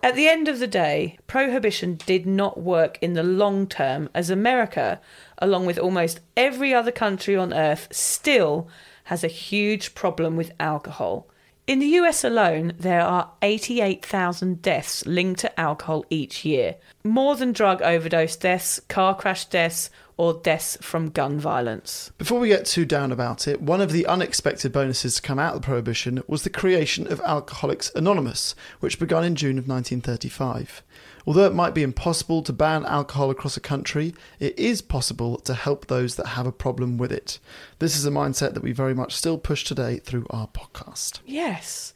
[0.03, 4.31] at the end of the day, prohibition did not work in the long term as
[4.31, 5.01] America,
[5.39, 8.69] along with almost every other country on earth, still
[9.05, 11.27] has a huge problem with alcohol.
[11.71, 17.53] In the US alone, there are 88,000 deaths linked to alcohol each year, more than
[17.53, 22.11] drug overdose deaths, car crash deaths, or deaths from gun violence.
[22.19, 25.55] Before we get too down about it, one of the unexpected bonuses to come out
[25.55, 30.83] of the prohibition was the creation of Alcoholics Anonymous, which began in June of 1935.
[31.31, 35.55] Although it might be impossible to ban alcohol across a country, it is possible to
[35.55, 37.39] help those that have a problem with it.
[37.79, 41.21] This is a mindset that we very much still push today through our podcast.
[41.25, 41.95] Yes.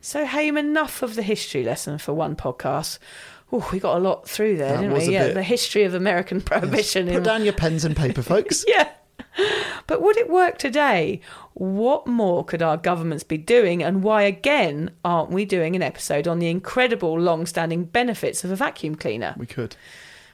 [0.00, 2.98] So, Hame, enough of the history lesson for one podcast.
[3.52, 5.12] Oh, we got a lot through there, That didn't we?
[5.12, 5.34] Yeah, bit.
[5.34, 7.06] the history of American prohibition.
[7.06, 8.64] Put in- down your pens and paper, folks.
[8.66, 8.88] Yeah.
[9.86, 11.20] But would it work today?
[11.54, 13.82] What more could our governments be doing?
[13.82, 18.52] And why, again, aren't we doing an episode on the incredible long standing benefits of
[18.52, 19.34] a vacuum cleaner?
[19.36, 19.74] We could.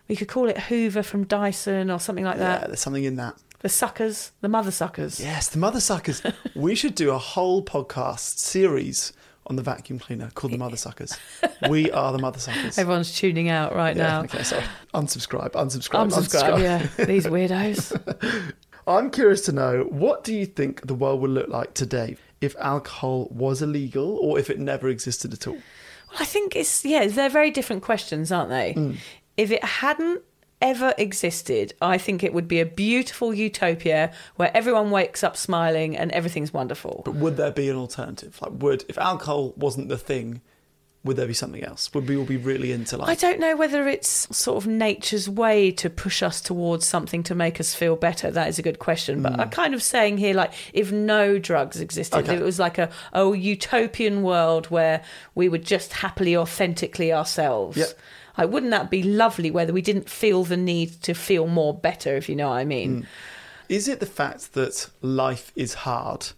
[0.08, 2.60] We could call it Hoover from Dyson or something like that.
[2.62, 3.36] Yeah, there's something in that.
[3.60, 5.18] The suckers, the mother suckers.
[5.18, 6.22] Yes, the mother suckers.
[6.54, 9.14] we should do a whole podcast series
[9.46, 11.16] on the vacuum cleaner called the mother suckers.
[11.70, 12.76] We are the mother suckers.
[12.78, 14.22] Everyone's tuning out right Yeah, now.
[14.24, 14.64] okay, sorry.
[14.92, 17.04] Unsubscribe, unsubscribe, Unsubscribe, yeah.
[17.04, 18.52] These weirdos.
[18.86, 22.54] I'm curious to know what do you think the world would look like today if
[22.58, 25.54] alcohol was illegal or if it never existed at all?
[25.54, 28.74] Well, I think it's yeah, they're very different questions, aren't they?
[28.74, 28.96] Mm.
[29.36, 30.22] If it hadn't
[30.62, 35.96] ever existed, I think it would be a beautiful utopia where everyone wakes up smiling
[35.96, 37.02] and everything's wonderful.
[37.04, 38.38] But would there be an alternative?
[38.40, 40.40] Like, would if alcohol wasn't the thing,
[41.06, 41.92] would there be something else?
[41.94, 43.08] Would we all be really into like?
[43.08, 47.34] I don't know whether it's sort of nature's way to push us towards something to
[47.34, 48.30] make us feel better.
[48.30, 49.22] That is a good question.
[49.22, 52.22] But I'm kind of saying here, like, if no drugs existed, Mm.
[52.24, 52.34] Okay.
[52.34, 55.02] if it was like a, oh utopian world where
[55.34, 57.76] we were just happily, authentically ourselves.
[57.76, 57.88] Yep.
[58.38, 62.16] Like, wouldn't that be lovely whether we didn't feel the need to feel more better,
[62.16, 63.02] if you know what I mean?
[63.02, 63.06] Mm.
[63.68, 66.28] Is it the fact that life is hard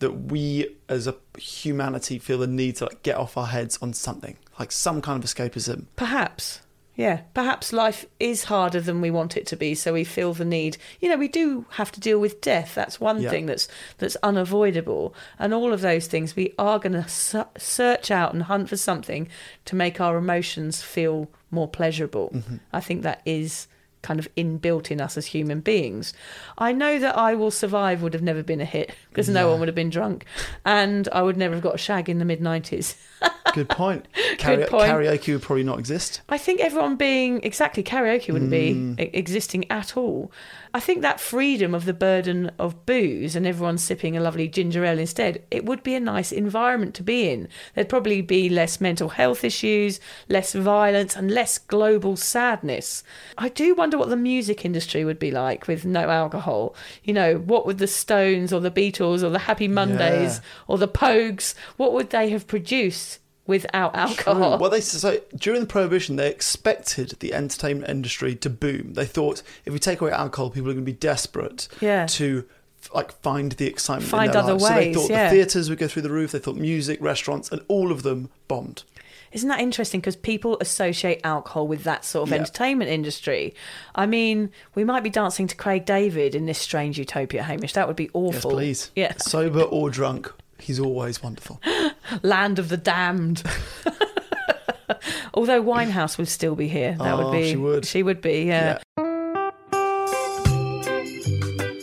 [0.00, 3.92] that we as a humanity feel the need to like get off our heads on
[3.92, 5.86] something like some kind of escapism?
[5.96, 6.60] Perhaps.
[6.96, 10.44] Yeah, perhaps life is harder than we want it to be, so we feel the
[10.44, 10.76] need.
[11.00, 12.74] You know, we do have to deal with death.
[12.74, 13.30] That's one Yeah.
[13.30, 18.10] thing that's that's unavoidable, and all of those things we are going to su- search
[18.10, 19.28] out and hunt for something
[19.66, 22.30] to make our emotions feel more pleasurable.
[22.34, 22.56] Mm-hmm.
[22.72, 23.66] I think that is
[24.02, 26.12] kind of inbuilt in us as human beings.
[26.58, 29.58] I know that I Will Survive would have never been a hit because no one
[29.60, 30.24] would have been drunk,
[30.64, 32.96] and I would never have got a shag in the mid nineties.
[33.54, 34.06] Good point.
[34.38, 34.90] Karaoke, point.
[34.90, 36.20] karaoke would probably not exist.
[36.28, 38.96] I think everyone being exactly karaoke wouldn't Mm.
[38.96, 40.30] be existing at all.
[40.72, 44.84] I think that freedom of the burden of booze and everyone sipping a lovely ginger
[44.84, 47.48] ale instead, it would be a nice environment to be in.
[47.74, 53.02] There'd probably be less mental health issues, less violence, and less global sadness.
[53.36, 56.76] I do wonder what the music industry would be like with no alcohol.
[57.02, 60.40] You know, what would the Stones or the Beatles or the Happy Mondays Yeah.
[60.68, 63.18] or the Pogues, what would they have produced?
[63.50, 64.56] Without alcohol.
[64.58, 68.94] Well, they so during the prohibition, they expected the entertainment industry to boom.
[68.94, 72.06] They thought if we take away alcohol, people are going to be desperate Yeah.
[72.06, 72.46] to
[72.94, 74.04] like find the excitement.
[74.06, 74.64] in Find their other lives.
[74.64, 75.28] So they thought yeah.
[75.28, 76.32] the theatres would go through the roof.
[76.32, 78.84] They thought music, restaurants, and all of them bombed.
[79.32, 80.00] Isn't that interesting?
[80.00, 82.40] Because people associate alcohol with that sort of Yeah.
[82.40, 83.54] entertainment industry.
[83.94, 87.74] I mean, we might be dancing to Craig David in this strange utopia, Hamish.
[87.74, 88.50] That would be awful.
[88.50, 88.90] Yes, please.
[88.96, 89.12] Yeah.
[89.18, 91.60] Sober or drunk, he's always wonderful.
[92.22, 93.42] Land of the damned.
[95.34, 96.96] Although Winehouse would still be here.
[96.98, 97.50] That Oh, would be.
[97.50, 97.86] she would.
[97.86, 98.78] She would be, yeah.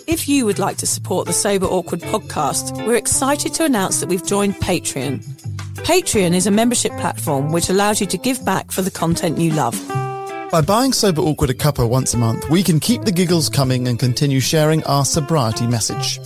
[0.08, 4.10] If you would like to support the Sober Awkward podcast, we're excited to announce that
[4.10, 5.24] we've joined Patreon.
[5.86, 9.52] Patreon is a membership platform which allows you to give back for the content you
[9.52, 9.76] love.
[10.52, 13.88] By buying Sober Awkward a cuppa once a month, we can keep the giggles coming
[13.88, 16.20] and continue sharing our sobriety message.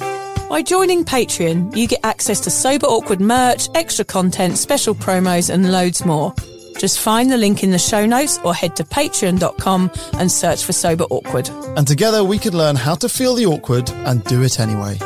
[0.51, 5.71] By joining Patreon, you get access to Sober Awkward merch, extra content, special promos, and
[5.71, 6.35] loads more.
[6.77, 10.73] Just find the link in the show notes or head to patreon.com and search for
[10.73, 11.47] Sober Awkward.
[11.77, 14.97] And together we could learn how to feel the awkward and do it anyway.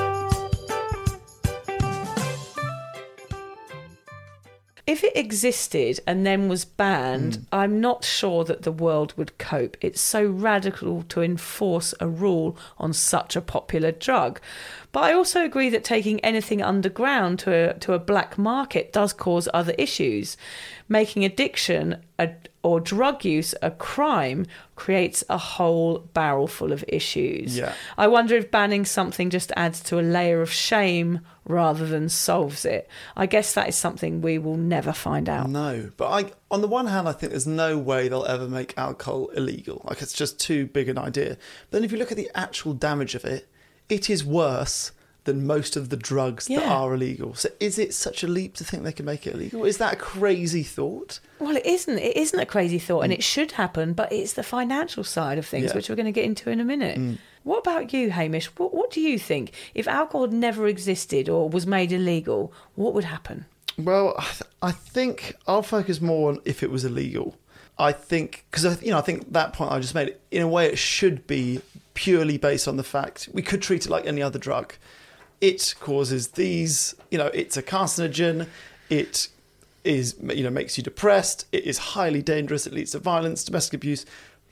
[4.88, 7.45] If it existed and then was banned, mm.
[7.51, 9.77] I'm not sure that the world would cope.
[9.81, 14.39] It's so radical to enforce a rule on such a popular drug.
[14.95, 19.12] But I also agree that taking anything underground to a, to a black market does
[19.12, 20.38] cause other issues.
[20.88, 22.29] Making addiction a,
[22.63, 27.58] or drug use a crime creates a whole barrel full of issues.
[27.58, 27.73] Yeah.
[27.97, 32.63] I wonder if banning something just adds to a layer of shame rather than solves
[32.63, 32.88] it.
[33.17, 35.49] I guess that is something we will never find out.
[35.49, 38.77] No, but I, on the one hand, I think there's no way they'll ever make
[38.77, 39.81] alcohol illegal.
[39.84, 41.31] Like it's just too big an idea.
[41.69, 43.49] But then if you look at the actual damage of it,
[43.89, 44.91] it is worse
[45.25, 47.33] than most of the drugs that are illegal.
[47.33, 49.65] So is it such a leap to think they can make it illegal?
[49.65, 51.19] Is that a crazy thought?
[51.39, 51.97] Well, it isn't.
[51.97, 53.93] It isn't a crazy thought, and it should happen.
[53.93, 55.67] But it's the financial side of things, Mm.
[55.69, 55.71] Yeah.
[55.71, 55.75] Mm.
[55.77, 57.17] which we're going to get into in a minute.
[57.43, 58.47] What about you, Hamish?
[58.57, 59.51] What, what do you think?
[59.73, 63.45] If alcohol never existed or was made illegal, what would happen?
[63.77, 67.35] Well, I, th- I think I'll focus more on if it was illegal.
[67.77, 70.67] I think because you know I think that point I just made in a way
[70.67, 71.61] it should be
[71.93, 74.73] purely based on the fact we could treat it like any other drug.
[75.41, 78.47] It causes these, you know, it's a carcinogen.
[78.89, 79.27] It
[79.83, 81.45] is, you know, makes you depressed.
[81.51, 82.65] It is highly dangerous.
[82.65, 84.05] It leads to violence, domestic abuse,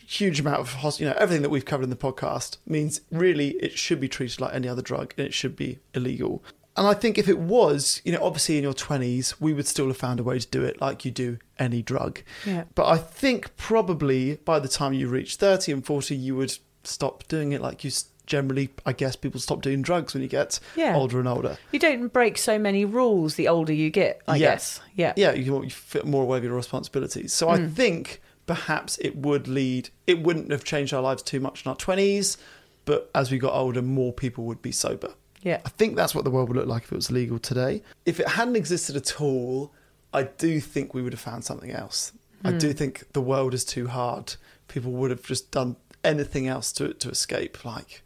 [0.05, 3.51] huge amount of, hos- you know, everything that we've covered in the podcast means really
[3.61, 6.43] it should be treated like any other drug and it should be illegal.
[6.75, 9.87] And I think if it was, you know, obviously in your 20s, we would still
[9.87, 12.21] have found a way to do it like you do any drug.
[12.45, 12.63] Yeah.
[12.73, 17.27] But I think probably by the time you reach 30 and 40, you would stop
[17.27, 17.91] doing it like you
[18.25, 20.95] generally, I guess, people stop doing drugs when you get Yeah.
[20.95, 21.57] older and older.
[21.71, 24.51] You don't break so many rules the older you get, I Yeah.
[24.51, 24.79] guess.
[24.95, 25.13] Yeah.
[25.15, 27.33] Yeah, you, you fit more aware of your responsibilities.
[27.33, 27.67] So I hmm.
[27.67, 31.75] think perhaps it would lead, it wouldn't have changed our lives too much in our
[31.75, 32.37] 20s,
[32.85, 35.13] but as we got older, more people would be sober.
[35.43, 35.61] Yeah.
[35.65, 37.83] I think that's what the world would look like if it was legal today.
[38.05, 39.71] If it hadn't existed at all,
[40.13, 42.13] I do think we would have found something else.
[42.45, 42.73] I do hmm.
[42.73, 44.35] think the world is too hard.
[44.67, 47.63] People would have just done anything else to to escape.
[47.63, 48.03] Like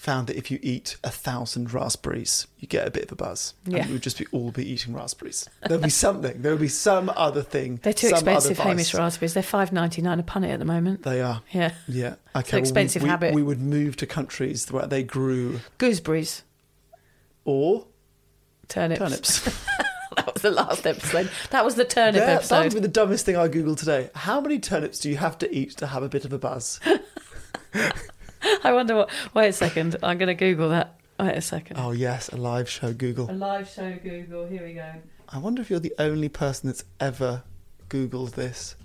[0.00, 3.52] found that if you eat a thousand raspberries, you get a bit of a buzz.
[3.66, 3.80] Yeah.
[3.80, 5.48] And we would just be all be eating raspberries.
[5.66, 6.40] There'll be something.
[6.40, 7.80] There'll be some other thing.
[7.82, 9.34] They're too expensive, Hamish raspberries.
[9.34, 11.02] They're five ninety nine a punnet at the moment.
[11.02, 11.42] They are.
[11.50, 11.72] Yeah.
[11.86, 12.14] Yeah.
[12.34, 12.58] Okay.
[12.58, 13.34] Expensive we- habit.
[13.34, 16.42] We would move to countries where they grew Gooseberries,
[17.50, 17.86] or
[18.68, 19.00] turnips.
[19.00, 19.40] turnips.
[20.16, 21.30] that was the last episode.
[21.50, 22.62] That was the turnip Yeah, that episode.
[22.64, 24.10] would be the dumbest thing I googled today.
[24.14, 26.78] How many turnips do you have to eat to have a bit of a buzz?
[28.64, 29.10] I wonder what.
[29.34, 29.96] Wait a second.
[30.02, 31.00] I'm going to Google that.
[31.18, 31.76] Wait a second.
[31.78, 33.30] Oh yes, a live show Google.
[33.30, 34.46] A live show Google.
[34.46, 34.92] Here we go.
[35.28, 37.42] I wonder if you're the only person that's ever
[37.88, 38.76] googled this.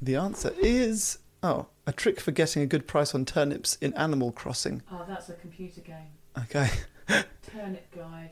[0.00, 4.32] The answer is oh, a trick for getting a good price on turnips in Animal
[4.32, 4.82] Crossing.
[4.90, 6.10] Oh, that's a computer game.
[6.38, 6.70] Okay.
[7.08, 8.30] Turnip guide.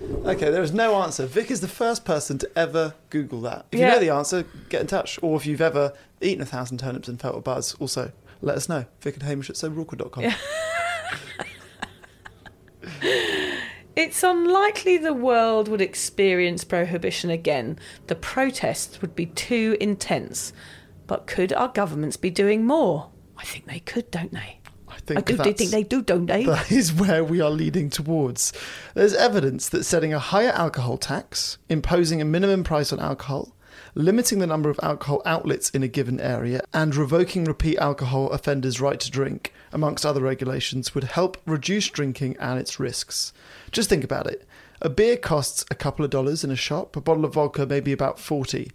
[0.00, 1.26] Okay, there is no answer.
[1.26, 3.66] Vic is the first person to ever Google that.
[3.70, 3.88] If Yeah.
[3.88, 5.18] you know the answer, get in touch.
[5.22, 8.68] Or if you've ever eaten a thousand turnips and felt a buzz, also let us
[8.68, 8.86] know.
[9.00, 10.24] Vic and Hamish at soberawkward.com.
[10.24, 10.34] Yeah.
[13.94, 17.78] It's unlikely the world would experience prohibition again.
[18.06, 20.54] The protests would be too intense.
[21.06, 23.10] But could our governments be doing more?
[23.36, 24.60] I think they could, don't they?
[25.10, 26.44] I think I do, think they do, don't they?
[26.44, 28.52] That is where we are leading towards.
[28.94, 33.54] There's evidence that setting a higher alcohol tax, imposing a minimum price on alcohol,
[33.94, 38.80] limiting the number of alcohol outlets in a given area, and revoking repeat alcohol offenders'
[38.80, 43.32] right to drink, amongst other regulations, would help reduce drinking and its risks.
[43.70, 44.46] Just think about it.
[44.80, 46.96] A beer costs a couple of dollars in a shop.
[46.96, 48.72] A bottle of vodka maybe about 40.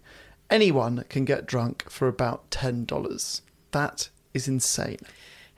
[0.50, 3.40] Anyone can get drunk for about $10.
[3.72, 5.00] That is insane.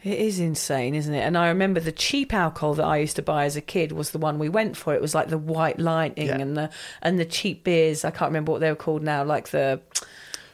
[0.03, 1.21] It is insane, isn't it?
[1.21, 4.13] And I remember the cheap alcohol that I used to buy as a kid was
[4.13, 4.95] the one we went for.
[4.95, 6.39] It was like the White Lightning Yeah.
[6.39, 6.71] and the
[7.03, 8.05] and the cheap beers.
[8.05, 9.81] I can't remember what they were called now, like the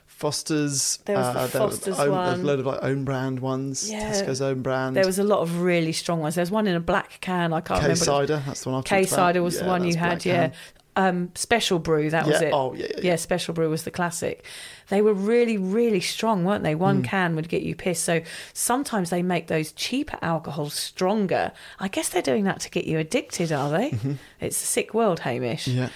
[0.06, 0.98] Foster's.
[1.04, 2.26] There was the uh, Foster's own, one.
[2.26, 3.90] There's a load of like own brand ones.
[3.90, 4.12] Yeah.
[4.12, 4.96] Tesco's own brand.
[4.96, 6.34] there was a lot of really strong ones.
[6.34, 7.52] There's one in a black can.
[7.52, 8.00] I can't K remember.
[8.00, 8.42] K cider.
[8.46, 10.50] That's the one I K cider was the one you had, yeah.
[10.96, 12.52] Um, Special Brew, that was it.
[12.52, 13.16] oh, yeah, yeah, yeah.
[13.16, 14.44] Special Brew was the classic.
[14.88, 16.74] They were really, really strong, weren't they?
[16.74, 18.04] One can would get you pissed.
[18.04, 18.22] So
[18.54, 21.52] sometimes they make those cheaper alcohols stronger.
[21.80, 23.98] I guess they're doing that to get you addicted, are they?
[24.40, 25.66] It's a sick world, Hamish.
[25.66, 25.78] Mm-hmm.
[25.78, 25.88] Yeah.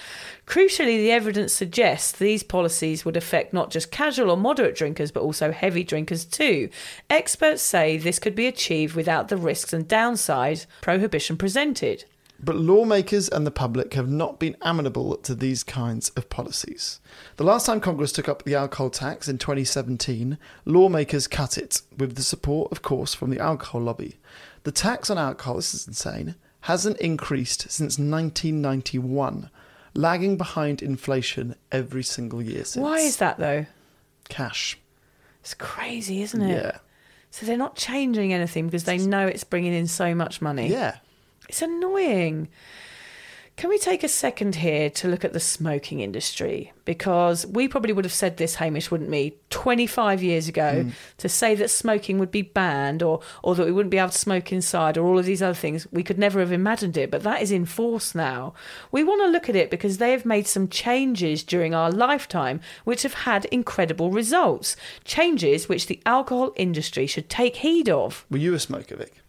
[0.45, 5.21] Crucially, the evidence suggests these policies would affect not just casual or moderate drinkers, but
[5.21, 6.69] also heavy drinkers too.
[7.09, 12.03] Experts say this could be achieved without the risks and downsides prohibition presented.
[12.43, 16.99] But lawmakers and the public have not been amenable to these kinds of policies.
[17.37, 22.15] The last time Congress took up the alcohol tax in 2017, lawmakers cut it, with
[22.15, 24.17] the support, of course, from the alcohol lobby.
[24.63, 29.51] The tax on alcohol, this is insane, hasn't increased since 1991,
[29.93, 32.83] lagging behind inflation every single year since.
[32.83, 33.67] Why is that though?
[34.29, 34.79] Cash.
[35.41, 36.55] It's crazy, isn't it?
[36.55, 36.77] Yeah.
[37.29, 40.67] So they're not changing anything because they know it's bringing in so much money.
[40.67, 40.97] Yeah.
[41.51, 42.47] It's annoying.
[43.57, 46.71] Can we take a second here to look at the smoking industry?
[46.85, 50.89] Because we probably would have said this, Hamish, wouldn't we, 25 years ago, hmm.
[51.17, 54.17] to say that smoking would be banned or, or that we wouldn't be able to
[54.17, 55.85] smoke inside or all of these other things.
[55.91, 58.53] We could never have imagined it, but that is in force now.
[58.89, 62.61] We want to look at it because they have made some changes during our lifetime
[62.85, 64.77] which have had incredible results.
[65.03, 68.25] Changes which the alcohol industry should take heed of.
[68.29, 69.21] Were you a smoker, Vic?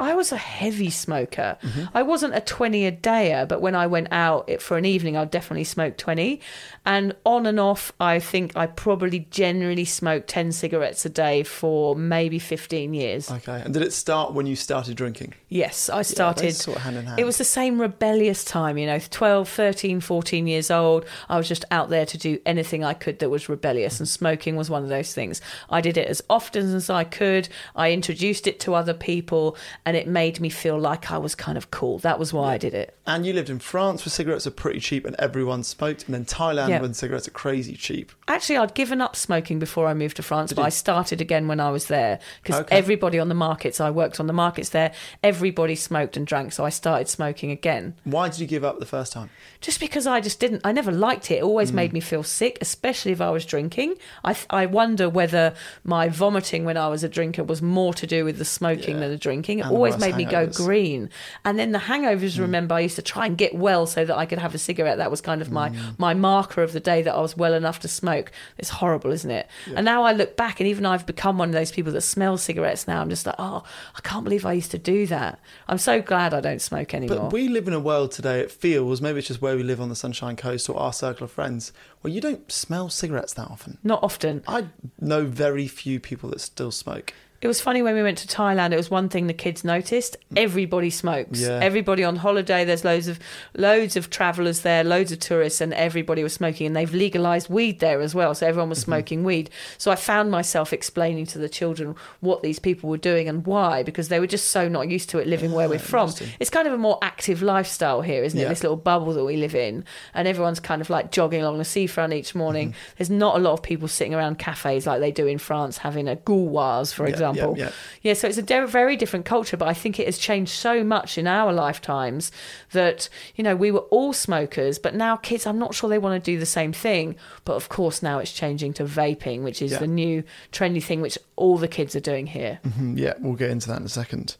[0.00, 1.58] I was a heavy smoker.
[1.62, 1.84] Mm-hmm.
[1.96, 5.16] I wasn't a 20 a dayer, but when I went out it- for an evening,
[5.16, 6.40] I'd definitely smoke 20.
[6.86, 11.94] And on and off, I think I probably generally smoked 10 cigarettes a day for
[11.94, 13.30] maybe 15 years.
[13.30, 13.60] Okay.
[13.64, 15.34] And did it start when you started drinking?
[15.48, 16.54] Yes, I started.
[16.54, 17.20] sort of hand in hand.
[17.20, 21.04] It was the same rebellious time, you know, 12, 13, 14 years old.
[21.28, 24.56] I was just out there to do anything I could that was rebellious, and smoking
[24.56, 25.40] was one of those things.
[25.68, 27.48] I did it as often as I could.
[27.76, 31.56] I introduced it to other people, and it made me feel like I was kind
[31.58, 31.98] of cool.
[31.98, 32.96] That was why I did it.
[33.06, 36.24] And you lived in France where cigarettes are pretty cheap and everyone smoked, and then
[36.24, 36.80] Thailand Yeah.
[36.80, 38.12] when cigarettes are crazy cheap.
[38.28, 40.66] Actually, I'd given up smoking before I moved to France, but you?
[40.66, 42.76] I started again when I was there because Okay.
[42.76, 46.64] everybody on the markets, I worked on the markets there, everybody smoked and drank, so
[46.64, 47.94] I started smoking again.
[48.04, 49.30] Why did you give up the first time?
[49.60, 51.34] just because I just didn't, I never liked it.
[51.34, 51.74] It always mm.
[51.74, 53.96] made me feel sick, especially if I was drinking.
[54.24, 55.52] I, I wonder whether
[55.84, 59.00] my vomiting when I was a drinker was more to do with the smoking Yeah.
[59.02, 59.58] than the drinking.
[59.58, 61.10] It And always made me go green.
[61.44, 62.42] And then the hangovers, hmm.
[62.42, 64.98] remember, I used to try and get well so that I could have a cigarette.
[64.98, 65.94] That was kind of my, hmm.
[65.98, 68.30] my marker of the day that I was well enough to smoke.
[68.58, 69.48] It's horrible, isn't it?
[69.74, 72.36] And now I look back, and even I've become one of those people that smell
[72.36, 73.00] cigarettes now.
[73.00, 73.62] I'm just like, oh,
[73.96, 75.40] I can't believe I used to do that.
[75.68, 77.18] I'm so glad I don't smoke anymore.
[77.18, 79.80] But we live in a world today, it feels, maybe it's just where we live
[79.80, 83.48] on the Sunshine Coast or our circle of friends, where you don't smell cigarettes that
[83.48, 83.78] often.
[83.82, 84.42] Not often.
[84.46, 84.66] I
[85.00, 87.12] know very few people that still smoke.
[87.42, 88.72] It was funny when we went to Thailand.
[88.72, 90.18] It was one thing the kids noticed.
[90.36, 91.40] Everybody smokes.
[91.40, 91.58] Yeah.
[91.62, 92.66] Everybody on holiday.
[92.66, 93.18] There's loads of
[93.56, 96.66] loads of travellers there, loads of tourists, and everybody was smoking.
[96.66, 98.90] And they've legalised weed there as well, so everyone was mm-hmm.
[98.90, 99.48] smoking weed.
[99.78, 103.82] So I found myself explaining to the children what these people were doing and why,
[103.84, 106.12] because they were just so not used to it living where we're ah, from.
[106.40, 108.42] It's kind of a more active lifestyle here, isn't it?
[108.42, 108.48] Yeah.
[108.50, 111.64] This little bubble that we live in, and everyone's kind of like jogging along the
[111.90, 112.74] seafront each morning.
[112.96, 116.08] There's not a lot of people sitting around cafes like they do in France having
[116.08, 117.58] a Gauloises, for Yeah, yeah, example.
[117.58, 117.70] yeah.
[118.02, 120.84] Yeah, so it's a de- very different culture, but I think it has changed so
[120.84, 122.30] much in our lifetimes
[122.72, 126.22] that, you know, we were all smokers, but now kids, I'm not sure they want
[126.22, 127.16] to do the same thing.
[127.44, 129.78] But of course, now it's changing to vaping, which is Yeah.
[129.78, 130.22] the new
[130.52, 132.60] trendy thing, which all the kids are doing here.
[132.66, 134.36] Mm, Yeah, we'll get into that in a second.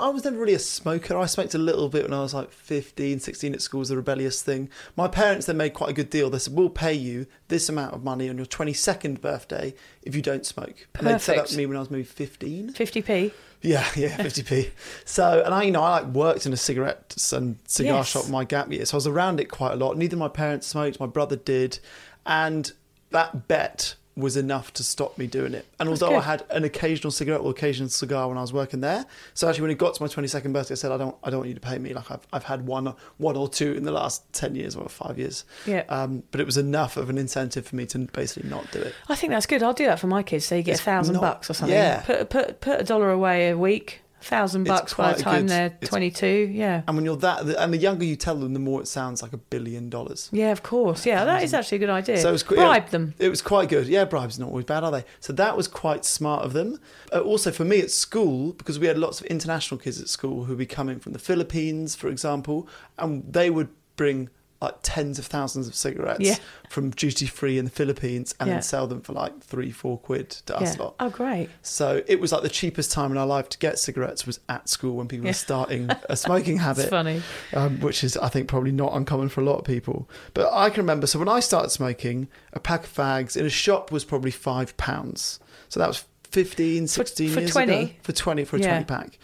[0.00, 1.16] I was never really a smoker.
[1.16, 3.96] I smoked a little bit when I was like 15, 16 at school was a
[3.96, 4.68] rebellious thing.
[4.96, 6.30] My parents then made quite a good deal.
[6.30, 10.22] They said, we'll pay you this amount of money on your 22nd birthday if you
[10.22, 10.88] don't smoke.
[10.94, 11.50] And they said that Perfect.
[11.52, 12.72] to me when I was maybe 15.
[12.72, 13.32] 50p?
[13.62, 14.70] Yeah, yeah, 50p.
[15.04, 18.08] So, and I, you know, I like worked in a cigarette and cigar Yes.
[18.08, 19.96] shop my gap year, so I was around it quite a lot.
[19.96, 21.78] Neither my parents smoked, my brother did,
[22.26, 22.72] and
[23.10, 25.66] that bet was enough to stop me doing it.
[25.80, 29.06] And although I had an occasional cigarette or occasional cigar when I was working there,
[29.32, 31.38] so actually when it got to my 22nd birthday, I said, I don't, I don't
[31.40, 31.94] want you to pay me.
[31.94, 35.18] Like I've, I've had one, one or two in the last 10 years or five
[35.18, 35.44] years.
[35.66, 35.84] Yeah.
[35.88, 38.94] Um, but it was enough of an incentive for me to basically not do it.
[39.08, 39.62] I think that's good.
[39.62, 40.44] I'll do that for my kids.
[40.44, 41.74] So you get a thousand not- bucks or something.
[41.74, 42.02] yeah.
[42.02, 44.01] Put, put, put a dollar away a week.
[44.22, 46.26] Thousand bucks by the time good- they're 22.
[46.52, 46.82] Yeah.
[46.86, 49.32] And when you're that, and the younger you tell them, the more it sounds like
[49.32, 50.28] a billion dollars.
[50.32, 51.04] Yeah, of course.
[51.06, 52.18] Yeah, that is actually a good idea.
[52.18, 53.14] So it was Bribe yeah, them.
[53.18, 53.86] It was quite good.
[53.86, 55.04] Yeah, bribes are not always bad, are they?
[55.20, 56.80] So that was quite smart of them.
[57.12, 60.44] Uh, also, for me at school, because we had lots of international kids at school
[60.44, 62.68] who would be coming from the Philippines, for example,
[62.98, 64.30] and they would bring
[64.62, 66.36] like tens of thousands of cigarettes Yeah.
[66.70, 68.54] from duty free in the Philippines and Yeah.
[68.54, 70.82] then sell them for like three, four quid to us Yeah.
[70.84, 70.94] lot.
[71.00, 71.48] Oh, great.
[71.62, 74.68] So it was like the cheapest time in our life to get cigarettes was at
[74.68, 77.22] school when people were starting a smoking habit It's funny.
[77.54, 80.08] um, which is I think probably not uncommon for a lot of people.
[80.34, 81.06] But I can remember.
[81.06, 84.76] So when I started smoking, a pack of fags in a shop was probably five
[84.76, 85.40] pounds.
[85.68, 87.72] So that was 15, 16 for years 20?
[87.74, 87.92] ago.
[88.02, 89.18] For twenty for a twenty pack.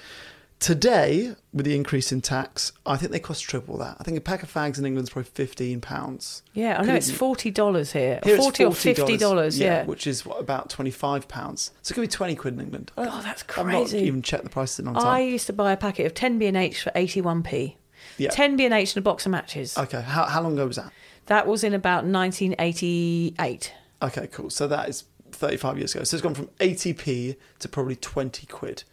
[0.60, 3.96] Today, with the increase in tax, I think they cost triple that.
[4.00, 6.42] I think a pack of fags in England is probably fifteen pounds.
[6.52, 8.18] Yeah, I know it's forty dollars here.
[8.24, 9.58] Here forty or fifty dollars.
[9.58, 9.84] Yeah.
[9.84, 11.70] which is what, about twenty five pounds.
[11.82, 12.90] So it could be twenty quid in England.
[12.96, 13.70] Oh, that's crazy!
[13.70, 16.06] I've not even checked the prices in a long I used to buy a packet
[16.06, 17.76] of ten B and H for eighty one p.
[18.16, 18.30] Yeah.
[18.30, 19.78] Ten B and H and a box of matches.
[19.78, 20.92] Okay, how how long ago was that?
[21.26, 23.72] That was in about nineteen eighty eight.
[24.02, 24.50] Okay, cool.
[24.50, 26.04] So that is 35 years ago.
[26.04, 28.84] So it's gone from 80p to probably 20 quid.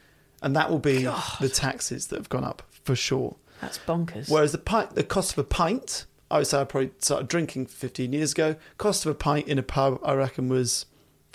[0.42, 3.36] And that will be the taxes that have gone up for sure.
[3.62, 4.30] That's bonkers.
[4.30, 7.68] Whereas the pint, the cost of a pint, I would say I probably started drinking
[7.68, 8.56] 15 years ago.
[8.78, 10.86] Cost of a pint in a pub, I reckon, was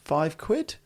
[0.05, 0.77] five quid.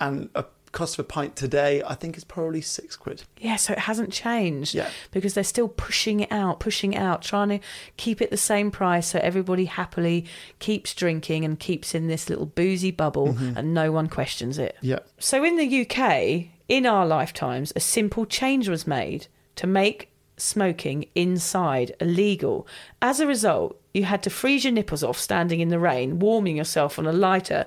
[0.00, 3.24] And a cost of a pint today, I think, is probably six quid.
[3.38, 4.72] Yeah, so it hasn't changed.
[4.74, 4.88] Yeah.
[5.10, 7.58] Because they're still pushing it out, pushing it out, trying to
[7.96, 10.24] keep it the same price so everybody happily
[10.60, 13.58] keeps drinking and keeps in this little boozy bubble Mm-hmm.
[13.58, 14.76] and no one questions it.
[14.80, 15.00] Yeah.
[15.18, 21.04] So in the UK, in our lifetimes, a simple change was made to make smoking
[21.16, 22.66] inside illegal.
[23.02, 26.56] As a result, you had to freeze your nipples off standing in the rain, warming
[26.56, 27.66] yourself on a lighter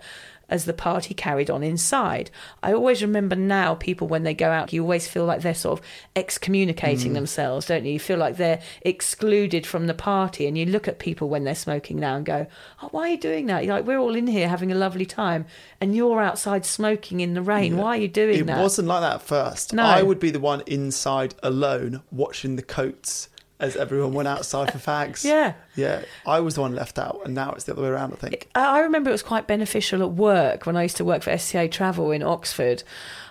[0.53, 2.29] as the party carried on inside.
[2.61, 5.79] I always remember now people when they go out, you always feel like they're sort
[5.79, 5.85] of
[6.15, 7.15] excommunicating hmm.
[7.15, 7.93] themselves, don't you?
[7.93, 11.55] You feel like they're excluded from the party and you look at people when they're
[11.55, 12.45] smoking now and go,
[12.83, 13.65] Oh, why are you doing that?
[13.65, 15.47] You're like, we're all in here having a lovely time
[15.81, 17.75] and you're outside smoking in the rain.
[17.75, 18.59] Why are you doing It that?
[18.59, 19.73] It wasn't like that at first.
[19.73, 19.81] No.
[19.81, 23.27] I would be the one inside alone watching the coats
[23.63, 25.23] as everyone went outside for fags.
[25.33, 25.53] Yeah.
[25.75, 26.03] Yeah.
[26.27, 28.49] I was the one left out, and now it's the other way around, I think.
[28.53, 31.67] I remember it was quite beneficial at work when I used to work for STA
[31.69, 32.83] Travel in Oxford.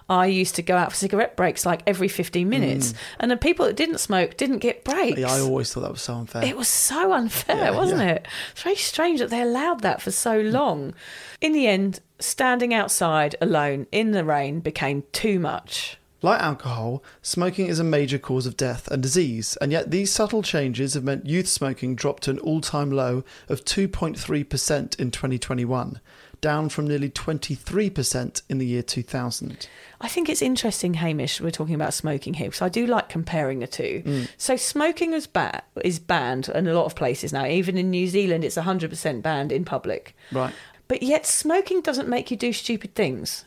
[0.08, 3.66] I used to go out for cigarette breaks like every 15 minutes, and the people
[3.66, 5.16] that didn't smoke didn't get breaks.
[5.18, 5.22] Mm.
[5.22, 6.44] Yeah, I always thought that was so unfair.
[6.44, 8.08] It was so unfair, Yeah, wasn't yeah.
[8.14, 8.26] it?
[8.52, 10.94] It's very strange that they allowed that for so long.
[11.40, 15.98] In the end, standing outside alone in the rain became too much.
[16.22, 20.42] Like alcohol, smoking is a major cause of death and disease, and yet these subtle
[20.42, 26.00] changes have meant youth smoking dropped to an all time low of 2.3% in 2021,
[26.40, 29.66] down from nearly 23% in the year 2000.
[30.00, 31.40] I think it's interesting, Hamish.
[31.40, 34.02] We're talking about smoking here, because I do like comparing the two.
[34.06, 34.28] Mm.
[34.36, 37.46] So, smoking is, ba- is banned in a lot of places now.
[37.46, 40.16] Even in New Zealand, it's 100% banned in public.
[40.30, 40.54] Right.
[40.86, 43.44] But yet, smoking doesn't make you do stupid things.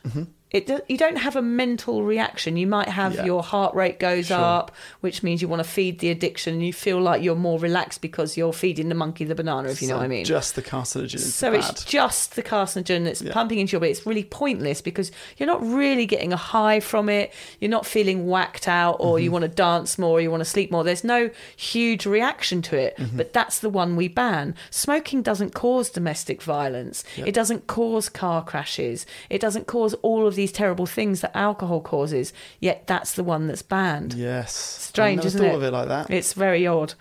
[0.56, 2.56] It do, you don't have a mental reaction.
[2.56, 3.26] You might have Yeah.
[3.26, 4.38] your heart rate goes Sure.
[4.38, 6.62] up, which means you want to feed the addiction.
[6.62, 9.88] You feel like you're more relaxed because you're feeding the monkey the banana, if you
[9.90, 10.24] know what I mean.
[10.24, 11.60] Just the carcinogen So bad.
[11.72, 13.34] it's just the carcinogen that's Yeah.
[13.34, 13.92] pumping into your body.
[13.92, 17.34] It's really pointless because you're not really getting a high from it.
[17.60, 19.24] You're not feeling whacked out or Mm-hmm.
[19.26, 20.84] you want to dance more or you want to sleep more.
[20.86, 23.18] There's no huge reaction to it, Mm-hmm.
[23.18, 24.56] but that's the one we ban.
[24.70, 27.04] Smoking doesn't cause domestic violence.
[27.18, 29.06] It doesn't cause car crashes.
[29.30, 33.48] It doesn't cause all of these terrible things that alcohol causes, yet that's the one
[33.48, 34.14] that's banned.
[34.14, 34.54] Yes.
[34.54, 35.56] Strange, isn't thought it?
[35.56, 36.10] of it like that.
[36.10, 36.94] It's very odd.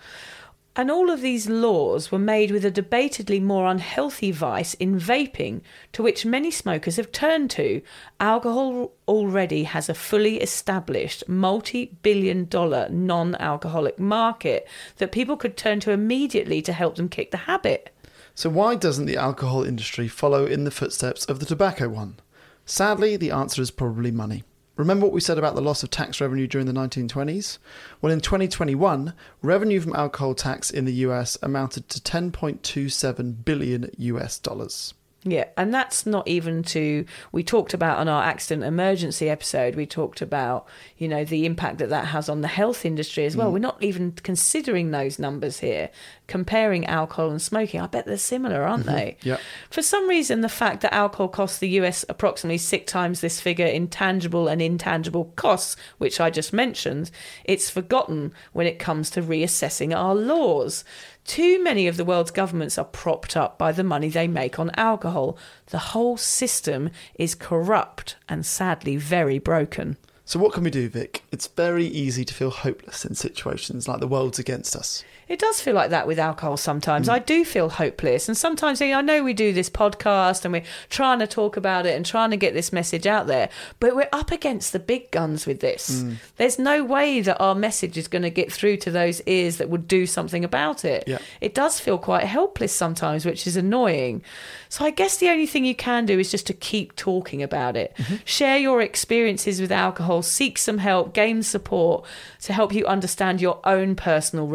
[0.77, 5.61] And all of these laws were made with a debatedly more unhealthy vice in vaping,
[5.93, 7.81] to which many smokers have turned to.
[8.19, 14.67] Alcohol already has a fully established multi billion dollar non alcoholic market
[14.97, 17.95] that people could turn to immediately to help them kick the habit.
[18.33, 22.17] So, why doesn't the alcohol industry follow in the footsteps of the tobacco one?
[22.65, 24.43] Sadly, the answer is probably money.
[24.75, 27.59] Remember what we said about the loss of tax revenue during the 1920s?
[28.01, 34.39] Well, in 2021, revenue from alcohol tax in the US amounted to 10.27 billion US
[34.39, 34.95] dollars.
[35.27, 37.03] Yeah, and that's not even to.
[37.31, 40.67] We talked about on our accident emergency episode, we talked about,
[40.99, 43.49] you know, the impact that that has on the health industry as well.
[43.49, 43.53] Mm.
[43.53, 45.89] We're not even considering those numbers here,
[46.27, 47.81] comparing alcohol and smoking.
[47.81, 48.95] I bet they're similar, aren't mm-hmm.
[48.95, 49.17] they?
[49.23, 49.37] Yeah.
[49.71, 53.65] For some reason, the fact that alcohol costs the US approximately six times this figure
[53.65, 57.09] in tangible and intangible costs, which I just mentioned,
[57.45, 60.83] it's forgotten when it comes to reassessing our laws.
[61.25, 64.69] Too many of the world's governments are propped up by the money they make on
[64.75, 65.37] alcohol.
[65.67, 69.97] The whole system is corrupt and sadly very broken.
[70.23, 71.23] So, what can we do, Vic?
[71.31, 75.03] It's very easy to feel hopeless in situations like the world's against us.
[75.27, 76.59] It does feel like that with alcohol Mm.
[76.59, 77.09] sometimes.
[77.09, 78.27] I do feel hopeless.
[78.27, 81.95] And sometimes I know we do this podcast and we're trying to talk about it
[81.95, 83.49] and trying to get this message out there,
[83.79, 86.03] but we're up against the big guns with this.
[86.03, 86.15] Mm.
[86.37, 89.69] There's no way that our message is going to get through to those ears that
[89.69, 91.03] would do something about it.
[91.07, 91.17] Yeah.
[91.41, 94.21] It does feel quite helpless sometimes, which is annoying.
[94.69, 97.75] So I guess the only thing you can do is just to keep talking about
[97.75, 97.93] it.
[97.97, 98.15] Mm-hmm.
[98.25, 102.05] Share your experiences with alcohol, seek some help, gain support
[102.43, 104.47] to help you understand your own personal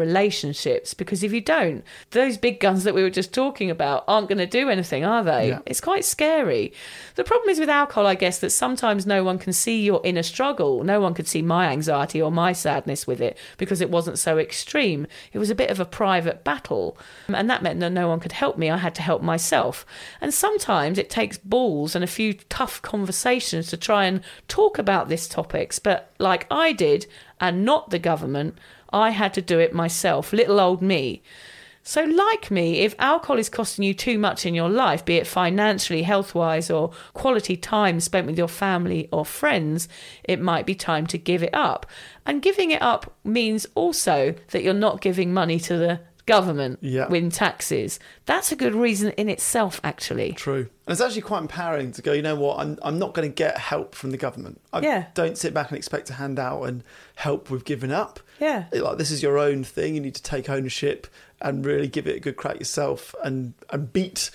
[0.65, 0.93] relationships.
[0.93, 4.37] Because if you don't, those big guns that we were just talking about aren't going
[4.37, 5.49] to do anything, are they?
[5.49, 5.59] Yeah.
[5.65, 6.73] It's quite scary.
[7.15, 10.23] The problem is with alcohol, I guess, that sometimes no one can see your inner
[10.23, 10.83] struggle.
[10.83, 14.37] No one could see my anxiety or my sadness with it because it wasn't so
[14.37, 15.07] extreme.
[15.33, 16.97] It was a bit of a private battle.
[17.27, 18.69] Um, and that meant that no one could help me.
[18.69, 19.85] I had to help myself.
[20.19, 25.09] And sometimes it takes balls and a few tough conversations to try and talk about
[25.09, 25.79] these topics.
[25.79, 27.07] But like I did,
[27.41, 28.57] and not the government,
[28.93, 31.21] I had to do it myself, little old me.
[31.83, 35.25] So, like me, if alcohol is costing you too much in your life, be it
[35.25, 39.87] financially, health wise, or quality time spent with your family or friends,
[40.23, 41.87] it might be time to give it up.
[42.23, 47.07] And giving it up means also that you're not giving money to the government Yeah.
[47.07, 47.99] with taxes.
[48.27, 50.33] That's a good reason in itself, actually.
[50.33, 50.69] True.
[50.85, 53.33] And it's actually quite empowering to go, you know what, I'm, I'm not going to
[53.33, 54.61] get help from the government.
[54.71, 55.05] I Yeah.
[55.15, 56.83] don't sit back and expect to hand out and
[57.15, 58.19] help with giving up.
[58.41, 58.65] Yeah.
[58.73, 59.95] Like, this is your own thing.
[59.95, 61.07] You need to take ownership
[61.39, 64.31] and really give it a good crack yourself and, and beat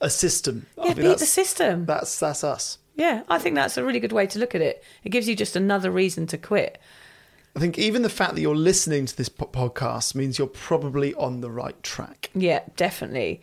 [0.00, 0.66] a system.
[0.78, 1.84] I Yeah, think beat the system.
[1.84, 2.78] That's, that's us.
[2.94, 4.82] Yeah, I think that's a really good way to look at it.
[5.04, 6.80] It gives you just another reason to quit.
[7.56, 11.40] I think even the fact that you're listening to this podcast means you're probably on
[11.40, 12.30] the right track.
[12.34, 13.40] Yeah, definitely.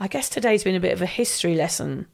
[0.00, 2.06] I guess today's been a bit of a history lesson.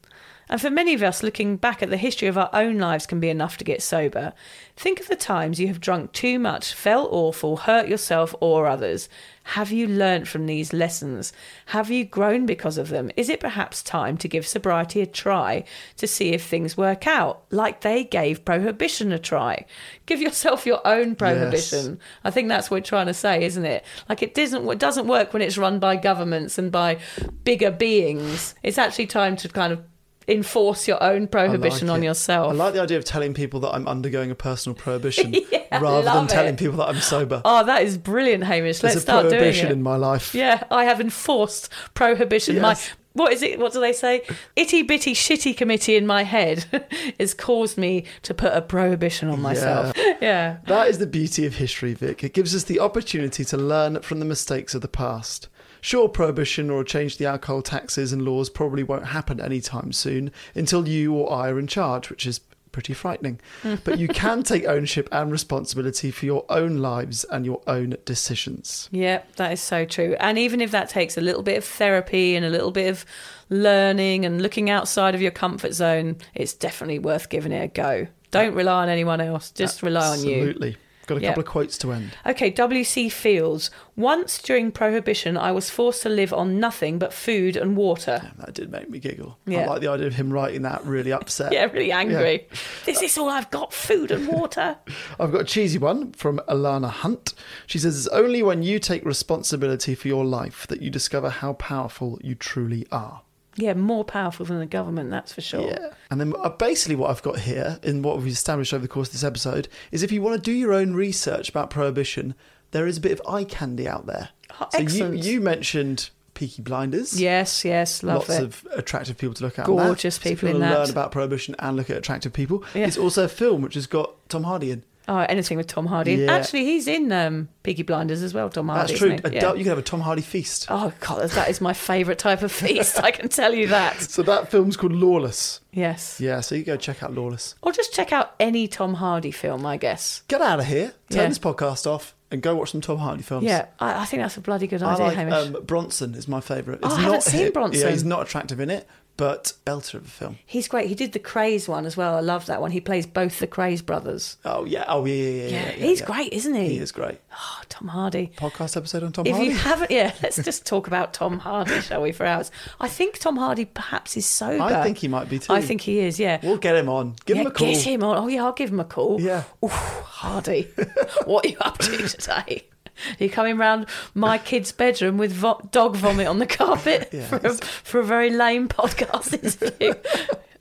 [0.49, 3.19] And for many of us, looking back at the history of our own lives can
[3.19, 4.33] be enough to get sober.
[4.75, 9.07] Think of the times you have drunk too much, felt awful, hurt yourself or others.
[9.45, 11.33] Have you learnt from these lessons?
[11.67, 13.11] Have you grown because of them?
[13.17, 15.65] Is it perhaps time to give sobriety a try
[15.97, 19.65] to see if things work out, like they gave prohibition a try?
[20.05, 21.99] Give yourself your own prohibition.
[22.23, 23.83] I think that's what we're trying to say, isn't it?
[24.07, 26.99] Like it doesn't it doesn't work when it's run by governments and by
[27.43, 28.55] bigger beings.
[28.63, 29.83] It's actually time to kind of
[30.27, 32.51] enforce your own prohibition like on yourself.
[32.51, 35.35] I like the idea of telling people that I'm undergoing a personal prohibition
[35.71, 37.41] I rather than love telling people that I'm sober.
[37.45, 38.79] oh, that is brilliant, Hamish.
[38.79, 39.71] There's Let's start doing prohibition it.
[39.73, 40.33] in my life.
[40.33, 42.55] Yeah, I have enforced prohibition.
[42.55, 42.61] Yes.
[42.61, 43.59] My what is it?
[43.59, 44.23] What do they say?
[44.55, 46.65] Itty bitty shitty committee in my head
[47.19, 49.95] has caused me to put a prohibition on myself.
[50.21, 50.57] Yeah.
[50.67, 52.23] That is the beauty of history, Vic.
[52.23, 55.49] It gives us the opportunity to learn from the mistakes of the past.
[55.83, 59.91] Sure, prohibition or a change to the alcohol taxes and laws probably won't happen anytime
[59.91, 62.39] soon until you or I are in charge, which is
[62.71, 63.41] pretty frightening.
[63.83, 68.87] but you can take ownership and responsibility for your own lives and your own decisions.
[68.93, 70.15] Yep, that is so true.
[70.21, 73.05] And even if that takes a little bit of therapy and a little bit of
[73.49, 78.07] learning and looking outside of your comfort zone, it's definitely worth giving it a go.
[78.31, 80.35] Don't rely on anyone else, just rely on you.
[80.35, 80.77] Absolutely.
[81.05, 81.29] Got a Yeah.
[81.29, 82.11] couple of quotes to end.
[82.25, 83.09] Okay, W.C.
[83.09, 83.69] Fields.
[83.95, 88.31] Once during Prohibition, I was forced to live on nothing but food and water.
[88.39, 89.37] That did make me giggle.
[89.47, 91.51] I like the idea of him writing that really upset.
[91.53, 92.47] Yeah, really angry.
[92.85, 94.77] This is all I've got food and water.
[95.19, 97.33] I've got a cheesy one from Alana Hunt.
[97.67, 101.53] She says, It's only when you take responsibility for your life that you discover how
[101.53, 103.21] powerful you truly are.
[103.55, 105.67] Yeah, more powerful than the government, that's for sure.
[105.67, 105.89] Yeah.
[106.09, 109.09] And then uh, basically, what I've got here, in what we've established over the course
[109.09, 112.35] of this episode, is if you want to do your own research about prohibition,
[112.71, 114.29] there is a bit of eye candy out there.
[114.59, 115.23] Oh, so you, excellent.
[115.23, 117.19] you mentioned Peaky Blinders.
[117.19, 118.29] Yes, yes, love it.
[118.29, 118.43] Lots it.
[118.43, 119.65] of attractive people to look at.
[119.65, 120.79] Gorgeous So if you people in wanna that.
[120.79, 122.63] learn about prohibition and look at attractive people.
[122.73, 122.87] Yeah.
[122.87, 124.83] It's also a film which has got Tom Hardy in.
[125.07, 126.13] Oh, anything with Tom Hardy.
[126.15, 126.31] Yeah.
[126.33, 128.87] Actually, he's in um, Peaky Blinders as well, Tom Hardy.
[128.93, 129.13] That's true.
[129.13, 129.37] isn't he?
[129.37, 129.49] A Yeah.
[129.53, 130.67] You can have a Tom Hardy feast.
[130.69, 133.03] Oh, God, that is my favourite type of feast.
[133.03, 133.97] I can tell you that.
[134.13, 135.59] So that film's called Lawless.
[135.71, 136.19] Yes.
[136.21, 137.55] Yeah, so you go check out Lawless.
[137.61, 140.21] Or just check out any Tom Hardy film, I guess.
[140.27, 141.27] Get out of here, turn Yeah.
[141.29, 143.45] this podcast off, and go watch some Tom Hardy films.
[143.45, 145.33] Yeah, I, I think that's a bloody good I idea, like Hamish.
[145.55, 146.79] um, Bronson is my favourite.
[146.83, 147.81] Oh, I haven't seen Bronson.
[147.81, 148.87] Yeah, he's not attractive in it,
[149.17, 150.37] but belter of a film.
[150.45, 150.87] He's great.
[150.87, 152.15] He did the Krays one as well.
[152.15, 152.71] I love that one.
[152.71, 154.37] He plays both the Krays brothers.
[154.43, 155.47] Oh yeah, oh yeah, yeah, yeah.
[155.47, 156.05] Yeah, yeah, he's yeah.
[156.05, 156.69] great, isn't he?
[156.69, 157.19] He is great.
[157.31, 158.31] Oh, Tom Hardy.
[158.37, 159.49] Podcast episode on Tom if Hardy.
[159.49, 162.51] you haven't, yeah, let's just talk about Tom Hardy, shall we, for hours?
[162.79, 164.63] I think Tom Hardy perhaps is sober.
[164.63, 165.53] I think he might be too.
[165.53, 166.19] I think he is.
[166.19, 166.39] Yeah.
[166.41, 167.15] we'll get him on.
[167.25, 167.67] Give him a call.
[167.67, 168.17] Get him on.
[168.17, 169.21] Oh yeah, I'll give him a call.
[169.21, 169.43] Yeah.
[169.63, 170.69] Ooh, Hardy,
[171.25, 172.63] what are you up to today?
[173.19, 177.25] Are you coming round my kid's bedroom with vo- dog vomit on the carpet Yeah,
[177.27, 179.93] for, a, for a very lame podcast interview?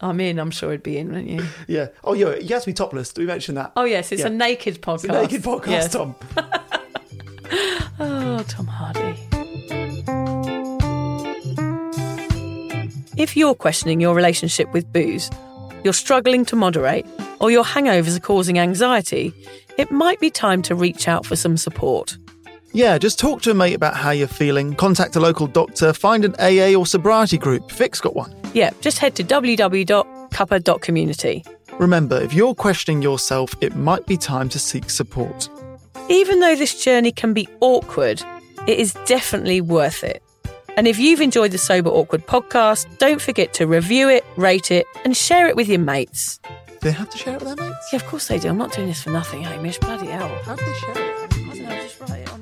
[0.00, 0.38] I'm in.
[0.40, 1.44] I'm sure it'd be in, wouldn't you?
[1.68, 1.88] Yeah.
[2.02, 2.34] Oh, yeah.
[2.36, 3.12] You have to be topless.
[3.12, 3.72] Do we mention that?
[3.76, 4.26] Oh yes, it's Yeah.
[4.28, 4.94] a naked podcast.
[4.94, 5.92] It's a naked podcast, Yes.
[5.92, 6.14] Tom.
[8.00, 9.18] Oh, Tom Hardy.
[13.16, 15.30] If you're questioning your relationship with booze,
[15.84, 17.06] you're struggling to moderate,
[17.40, 19.32] or your hangovers are causing anxiety,
[19.78, 22.16] it might be time to reach out for some support.
[22.74, 26.24] Yeah, just talk to a mate about how you're feeling, contact a local doctor, find
[26.24, 27.70] an AA or sobriety group.
[27.70, 28.34] Vic's got one.
[28.54, 31.44] Yeah, just head to www.cuppa.community.
[31.78, 35.50] Remember, if you're questioning yourself, it might be time to seek support.
[36.08, 38.22] Even though this journey can be awkward,
[38.66, 40.22] it is definitely worth it.
[40.76, 44.86] And if you've enjoyed the Sober Awkward podcast, don't forget to review it, rate it,
[45.04, 46.40] and share it with your mates.
[46.44, 46.50] Do
[46.80, 47.88] they have to share it with their mates?
[47.92, 48.48] Yeah, of course they do.
[48.48, 49.76] I'm not doing this for nothing, Hamish.
[49.78, 50.34] Bloody hell.
[50.44, 50.98] How do they share it?
[50.98, 52.41] I don't know, just write it on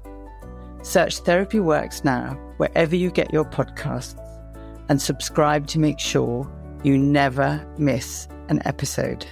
[0.83, 4.17] Search Therapy Works now wherever you get your podcasts
[4.89, 6.51] and subscribe to make sure
[6.83, 9.25] you never miss an episode.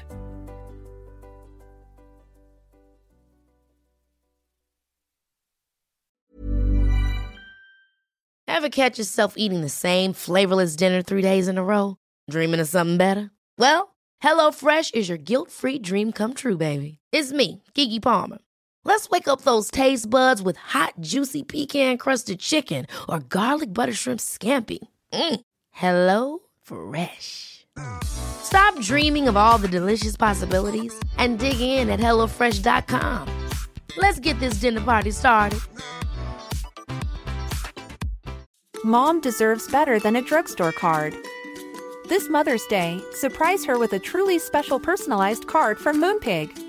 [8.47, 11.95] Ever catch yourself eating the same flavorless dinner three days in a row?
[12.29, 13.31] Dreaming of something better?
[13.57, 16.99] Well, HelloFresh is your guilt free dream come true, baby.
[17.13, 18.39] It's me, Keke Palmer.
[18.85, 23.93] Let's wake up those taste buds with hot, juicy pecan crusted chicken or garlic butter
[23.93, 24.79] shrimp scampi.
[25.13, 25.41] Mm.
[25.71, 27.65] Hello Fresh.
[28.03, 33.47] Stop dreaming of all the delicious possibilities and dig in at HelloFresh.com.
[33.97, 35.59] Let's get this dinner party started.
[38.83, 41.13] Mom deserves better than a drugstore card.
[42.07, 46.68] This Mother's Day, surprise her with a truly special personalized card from Moonpig.